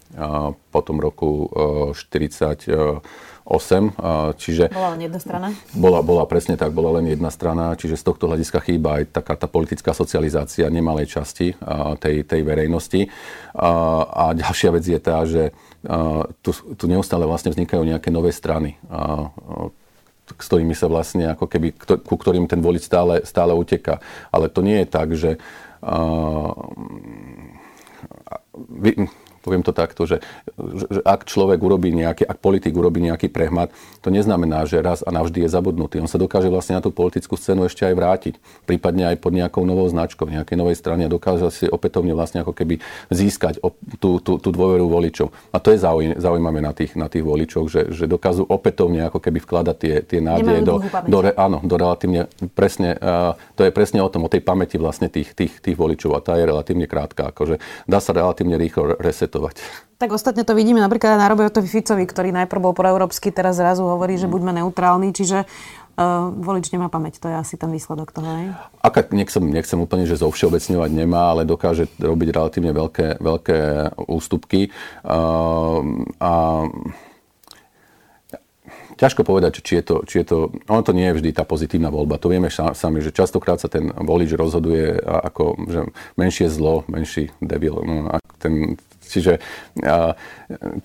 po 0.68 0.80
tom 0.84 1.00
roku 1.00 1.48
48, 1.96 3.00
čiže... 4.36 4.64
Bola 4.68 4.92
len 4.92 5.00
jedna 5.08 5.16
strana? 5.16 5.48
Bola, 5.72 6.04
bola 6.04 6.28
presne 6.28 6.60
tak, 6.60 6.76
bola 6.76 7.00
len 7.00 7.08
jedna 7.08 7.32
strana, 7.32 7.72
čiže 7.72 7.96
z 7.96 8.04
tohto 8.04 8.28
hľadiska 8.28 8.60
chýba 8.60 9.00
aj 9.00 9.16
taká 9.16 9.32
tá 9.32 9.48
politická 9.48 9.96
socializácia 9.96 10.68
nemalej 10.68 11.08
časti 11.08 11.56
tej, 12.04 12.28
tej 12.28 12.40
verejnosti. 12.44 13.08
A 14.12 14.36
ďalšia 14.36 14.70
vec 14.76 14.84
je 14.84 15.00
tá, 15.00 15.24
že 15.24 15.56
tu, 16.44 16.52
tu 16.52 16.84
neustále 16.84 17.24
vlastne 17.24 17.48
vznikajú 17.48 17.80
nejaké 17.80 18.12
nové 18.12 18.36
strany 18.36 18.76
s 20.36 20.46
ktorými 20.50 20.76
sa 20.76 20.90
vlastne 20.90 21.32
ako 21.32 21.48
keby, 21.48 21.72
ku 22.04 22.14
ktorým 22.18 22.44
ten 22.44 22.60
volič 22.60 22.84
stále, 22.84 23.24
stále 23.24 23.56
uteká. 23.56 24.02
Ale 24.28 24.52
to 24.52 24.60
nie 24.60 24.84
je 24.84 24.88
tak, 24.88 25.08
že 25.16 25.30
uh, 25.80 26.52
poviem 29.48 29.64
to 29.64 29.72
takto, 29.72 30.04
že, 30.04 30.20
že 30.60 31.00
ak 31.08 31.24
človek 31.24 31.56
urobí 31.56 31.88
nejaký, 31.88 32.28
ak 32.28 32.36
politik 32.44 32.76
urobí 32.76 33.00
nejaký 33.00 33.32
prehmat, 33.32 33.72
to 34.04 34.12
neznamená, 34.12 34.68
že 34.68 34.84
raz 34.84 35.00
a 35.00 35.08
navždy 35.08 35.48
je 35.48 35.48
zabudnutý. 35.48 36.04
On 36.04 36.10
sa 36.10 36.20
dokáže 36.20 36.52
vlastne 36.52 36.76
na 36.76 36.84
tú 36.84 36.92
politickú 36.92 37.40
scénu 37.40 37.64
ešte 37.64 37.88
aj 37.88 37.94
vrátiť, 37.96 38.34
prípadne 38.68 39.08
aj 39.08 39.16
pod 39.24 39.32
nejakou 39.32 39.64
novou 39.64 39.88
značkou, 39.88 40.28
nejakej 40.28 40.60
novej 40.60 40.76
strane 40.76 41.08
a 41.08 41.10
dokáže 41.10 41.48
si 41.48 41.64
opätovne 41.64 42.12
vlastne 42.12 42.44
ako 42.44 42.52
keby 42.52 42.84
získať 43.08 43.64
tú, 43.96 44.20
tú, 44.20 44.36
tú 44.36 44.48
dôveru 44.52 44.84
voličov. 44.84 45.32
A 45.48 45.56
to 45.56 45.72
je 45.72 45.80
zaujímavé 46.20 46.60
na 46.60 46.76
tých, 46.76 46.92
na 46.92 47.08
tých 47.08 47.24
voličoch, 47.24 47.72
že, 47.72 47.88
že 47.88 48.04
dokážu 48.04 48.44
opätovne 48.44 49.08
ako 49.08 49.24
keby 49.24 49.40
vkladať 49.40 49.76
tie, 49.80 49.94
tie 50.04 50.20
nádeje 50.20 50.60
do, 50.60 50.84
do, 51.08 51.18
áno, 51.32 51.64
do 51.64 51.74
relatívne 51.80 52.28
presne, 52.52 53.00
uh, 53.00 53.32
to 53.56 53.64
je 53.64 53.72
presne 53.72 54.04
o 54.04 54.12
tom, 54.12 54.26
o 54.26 54.32
tej 54.32 54.44
pamäti 54.44 54.76
vlastne 54.76 55.08
tých, 55.08 55.32
tých, 55.32 55.64
tých 55.64 55.76
voličov 55.78 56.12
a 56.12 56.20
tá 56.20 56.36
je 56.36 56.44
relatívne 56.44 56.84
krátka. 56.90 57.30
Akože 57.30 57.62
dá 57.86 58.02
sa 58.02 58.10
relatívne 58.10 58.58
rýchlo 58.58 58.98
resetovať 58.98 59.37
diskutovať. 59.38 59.86
Tak 59.98 60.14
ostatne 60.14 60.46
to 60.46 60.54
vidíme 60.54 60.78
napríklad 60.78 61.18
na 61.18 61.26
Robertovi 61.26 61.66
Ficovi, 61.66 62.06
ktorý 62.06 62.30
najprv 62.30 62.70
bol 62.70 62.74
proeurópsky, 62.74 63.34
teraz 63.34 63.58
zrazu 63.58 63.82
hovorí, 63.82 64.14
že 64.14 64.30
buďme 64.30 64.62
neutrálni, 64.62 65.10
čiže 65.10 65.42
uh, 65.42 66.30
volič 66.38 66.70
nemá 66.70 66.86
pamäť. 66.86 67.18
To 67.18 67.26
je 67.26 67.34
asi 67.34 67.58
ten 67.58 67.66
výsledok 67.74 68.14
toho, 68.14 68.30
hej? 68.30 68.46
Aká, 68.78 69.02
nechcem, 69.10 69.42
nechcem 69.42 69.78
úplne, 69.82 70.06
že 70.06 70.22
zovšeobecňovať 70.22 70.90
nemá, 70.94 71.34
ale 71.34 71.42
dokáže 71.42 71.90
robiť 71.98 72.28
relatívne 72.30 72.70
veľké, 72.70 73.18
veľké 73.18 73.58
ústupky. 74.06 74.70
Uh, 75.02 75.82
a 76.22 76.32
ťažko 78.98 79.26
povedať, 79.26 79.62
či 79.62 79.78
je, 79.78 79.84
to, 79.86 79.96
či 80.06 80.22
je 80.22 80.26
to... 80.30 80.36
Ono 80.70 80.82
to 80.86 80.94
nie 80.94 81.10
je 81.10 81.22
vždy 81.22 81.30
tá 81.34 81.42
pozitívna 81.42 81.90
voľba. 81.90 82.22
To 82.22 82.30
vieme 82.30 82.50
sami, 82.54 83.02
že 83.02 83.14
častokrát 83.14 83.58
sa 83.58 83.66
ten 83.66 83.90
volič 83.94 84.34
rozhoduje 84.34 84.94
ako 85.02 85.58
že 85.66 85.90
menšie 86.18 86.46
zlo, 86.50 86.82
menší 86.90 87.34
devil. 87.42 87.78
No, 87.82 88.14
ten, 88.38 88.78
Čiže 89.08 89.32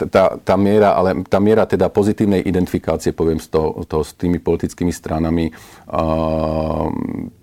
tá, 0.09 0.23
tá, 0.39 0.55
miera, 0.55 0.95
ale 0.95 1.23
tá 1.27 1.37
miera 1.43 1.67
teda 1.67 1.91
pozitívnej 1.91 2.41
identifikácie, 2.43 3.11
poviem, 3.11 3.39
to, 3.39 3.83
to, 3.85 4.01
s 4.03 4.15
tými 4.15 4.39
politickými 4.39 4.91
stranami, 4.91 5.51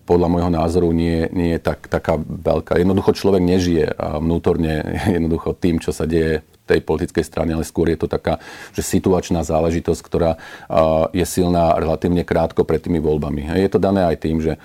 podľa 0.04 0.28
môjho 0.28 0.50
názoru 0.50 0.90
nie, 0.90 1.30
nie 1.30 1.54
je 1.54 1.60
tak, 1.62 1.86
taká 1.86 2.18
veľká. 2.18 2.82
Jednoducho 2.82 3.14
človek 3.14 3.42
nežije 3.46 3.94
vnútorne 4.18 4.98
jednoducho 5.16 5.54
tým, 5.54 5.78
čo 5.78 5.94
sa 5.94 6.08
deje 6.08 6.42
tej 6.70 6.86
politickej 6.86 7.26
strany, 7.26 7.50
ale 7.50 7.66
skôr 7.66 7.90
je 7.90 7.98
to 7.98 8.06
taká 8.06 8.38
že 8.70 8.86
situačná 8.86 9.42
záležitosť, 9.42 10.00
ktorá 10.06 10.38
je 11.10 11.26
silná 11.26 11.74
relatívne 11.74 12.22
krátko 12.22 12.62
pred 12.62 12.78
tými 12.78 13.02
voľbami. 13.02 13.50
Je 13.58 13.70
to 13.70 13.82
dané 13.82 14.06
aj 14.06 14.16
tým, 14.22 14.38
že 14.38 14.62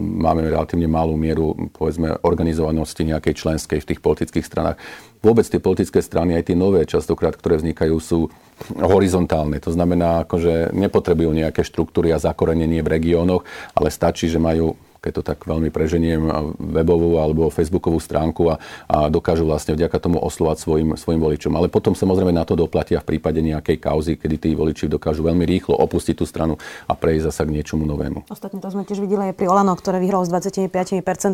máme 0.00 0.50
relatívne 0.50 0.90
malú 0.90 1.14
mieru 1.14 1.54
povedzme, 1.70 2.18
organizovanosti 2.26 3.06
nejakej 3.06 3.34
členskej 3.38 3.78
v 3.78 3.88
tých 3.94 4.00
politických 4.02 4.46
stranách. 4.46 4.76
Vôbec 5.24 5.46
tie 5.48 5.58
politické 5.58 5.98
strany, 6.04 6.38
aj 6.38 6.52
tie 6.52 6.56
nové 6.58 6.86
častokrát, 6.86 7.34
ktoré 7.34 7.58
vznikajú, 7.58 7.96
sú 7.98 8.30
horizontálne. 8.78 9.58
To 9.58 9.74
znamená, 9.74 10.22
že 10.38 10.70
nepotrebujú 10.70 11.34
nejaké 11.34 11.66
štruktúry 11.66 12.14
a 12.14 12.22
zakorenenie 12.22 12.84
v 12.84 12.92
regiónoch, 13.00 13.42
ale 13.74 13.88
stačí, 13.90 14.30
že 14.30 14.38
majú 14.38 14.78
keď 15.06 15.12
to 15.14 15.22
tak 15.22 15.46
veľmi 15.46 15.70
preženiem, 15.70 16.26
webovú 16.58 17.22
alebo 17.22 17.46
facebookovú 17.46 18.02
stránku 18.02 18.50
a, 18.50 18.58
a 18.90 19.06
dokážu 19.06 19.46
vlastne 19.46 19.78
vďaka 19.78 20.02
tomu 20.02 20.18
oslovať 20.18 20.58
svojim, 20.58 20.88
svojim 20.98 21.22
voličom. 21.22 21.54
Ale 21.54 21.70
potom 21.70 21.94
samozrejme 21.94 22.34
na 22.34 22.42
to 22.42 22.58
doplatia 22.58 22.98
v 22.98 23.14
prípade 23.14 23.38
nejakej 23.38 23.78
kauzy, 23.78 24.18
kedy 24.18 24.36
tí 24.42 24.50
voliči 24.58 24.90
dokážu 24.90 25.22
veľmi 25.22 25.46
rýchlo 25.46 25.78
opustiť 25.78 26.18
tú 26.18 26.26
stranu 26.26 26.58
a 26.90 26.98
prejsť 26.98 27.30
zasa 27.30 27.46
k 27.46 27.54
niečomu 27.54 27.86
novému. 27.86 28.26
Ostatne 28.26 28.58
to 28.58 28.66
sme 28.66 28.82
tiež 28.82 28.98
videli 28.98 29.30
aj 29.30 29.38
pri 29.38 29.46
Olano, 29.46 29.78
ktoré 29.78 30.02
vyhralo 30.02 30.26
s 30.26 30.30
25% 30.34 30.66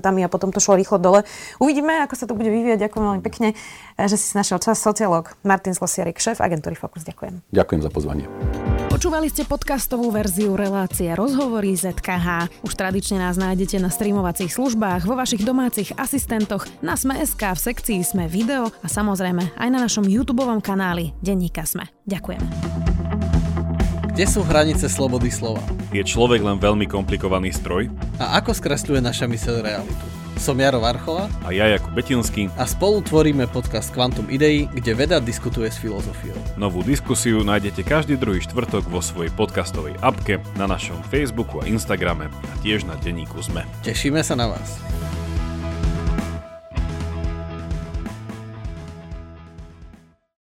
a 0.04 0.28
potom 0.28 0.52
to 0.52 0.60
šlo 0.60 0.76
rýchlo 0.76 1.00
dole. 1.00 1.24
Uvidíme, 1.56 2.04
ako 2.04 2.14
sa 2.18 2.28
to 2.28 2.36
bude 2.36 2.52
vyvíjať. 2.52 2.84
Ďakujem 2.84 3.04
veľmi 3.08 3.22
pekne, 3.24 3.56
že 3.96 4.20
si 4.20 4.36
našiel 4.36 4.60
čas. 4.60 4.82
Sociológ 4.82 5.32
Martin 5.46 5.72
Slosierik, 5.78 6.18
šéf 6.18 6.42
agentúry 6.42 6.74
Focus. 6.74 7.06
Ďakujem. 7.06 7.54
Ďakujem 7.54 7.80
za 7.86 7.90
pozvanie. 7.94 8.26
Počúvali 9.02 9.34
ste 9.34 9.42
podcastovú 9.42 10.14
verziu 10.14 10.54
relácie 10.54 11.10
Rozhovory 11.10 11.74
ZKH. 11.74 12.46
Už 12.62 12.70
tradične 12.78 13.18
nás 13.18 13.34
nájdete 13.34 13.82
na 13.82 13.90
streamovacích 13.90 14.54
službách, 14.54 15.10
vo 15.10 15.18
vašich 15.18 15.42
domácich 15.42 15.90
asistentoch, 15.98 16.70
na 16.86 16.94
Sme.sk, 16.94 17.42
v 17.42 17.58
sekcii 17.58 17.98
Sme 18.06 18.30
video 18.30 18.70
a 18.70 18.86
samozrejme 18.86 19.58
aj 19.58 19.68
na 19.74 19.82
našom 19.82 20.06
YouTube 20.06 20.46
kanáli 20.62 21.10
Denníka 21.18 21.66
Sme. 21.66 21.90
Ďakujeme. 22.06 22.46
Kde 24.14 24.22
sú 24.30 24.46
hranice 24.46 24.86
slobody 24.86 25.34
slova? 25.34 25.66
Je 25.90 26.06
človek 26.06 26.38
len 26.38 26.62
veľmi 26.62 26.86
komplikovaný 26.86 27.50
stroj? 27.50 27.90
A 28.22 28.38
ako 28.38 28.54
skresľuje 28.54 29.02
naša 29.02 29.26
myseľ 29.26 29.66
realitu? 29.66 30.21
Som 30.42 30.58
Jaro 30.58 30.82
Varchola 30.82 31.30
a 31.46 31.54
ja 31.54 31.70
Jakub 31.70 31.94
Betinský 31.94 32.50
a 32.58 32.66
spolu 32.66 32.98
tvoríme 32.98 33.46
podcast 33.46 33.94
Quantum 33.94 34.26
Idei, 34.26 34.66
kde 34.66 34.90
veda 34.90 35.22
diskutuje 35.22 35.70
s 35.70 35.78
filozofiou. 35.78 36.34
Novú 36.58 36.82
diskusiu 36.82 37.46
nájdete 37.46 37.86
každý 37.86 38.18
druhý 38.18 38.42
štvrtok 38.42 38.90
vo 38.90 38.98
svojej 38.98 39.30
podcastovej 39.38 39.94
apke, 40.02 40.42
na 40.58 40.66
našom 40.66 40.98
Facebooku 41.14 41.62
a 41.62 41.70
Instagrame 41.70 42.26
a 42.26 42.54
tiež 42.58 42.82
na 42.90 42.98
denníku 42.98 43.38
ZME. 43.38 43.62
Tešíme 43.86 44.18
sa 44.26 44.34
na 44.34 44.50
vás. 44.50 44.82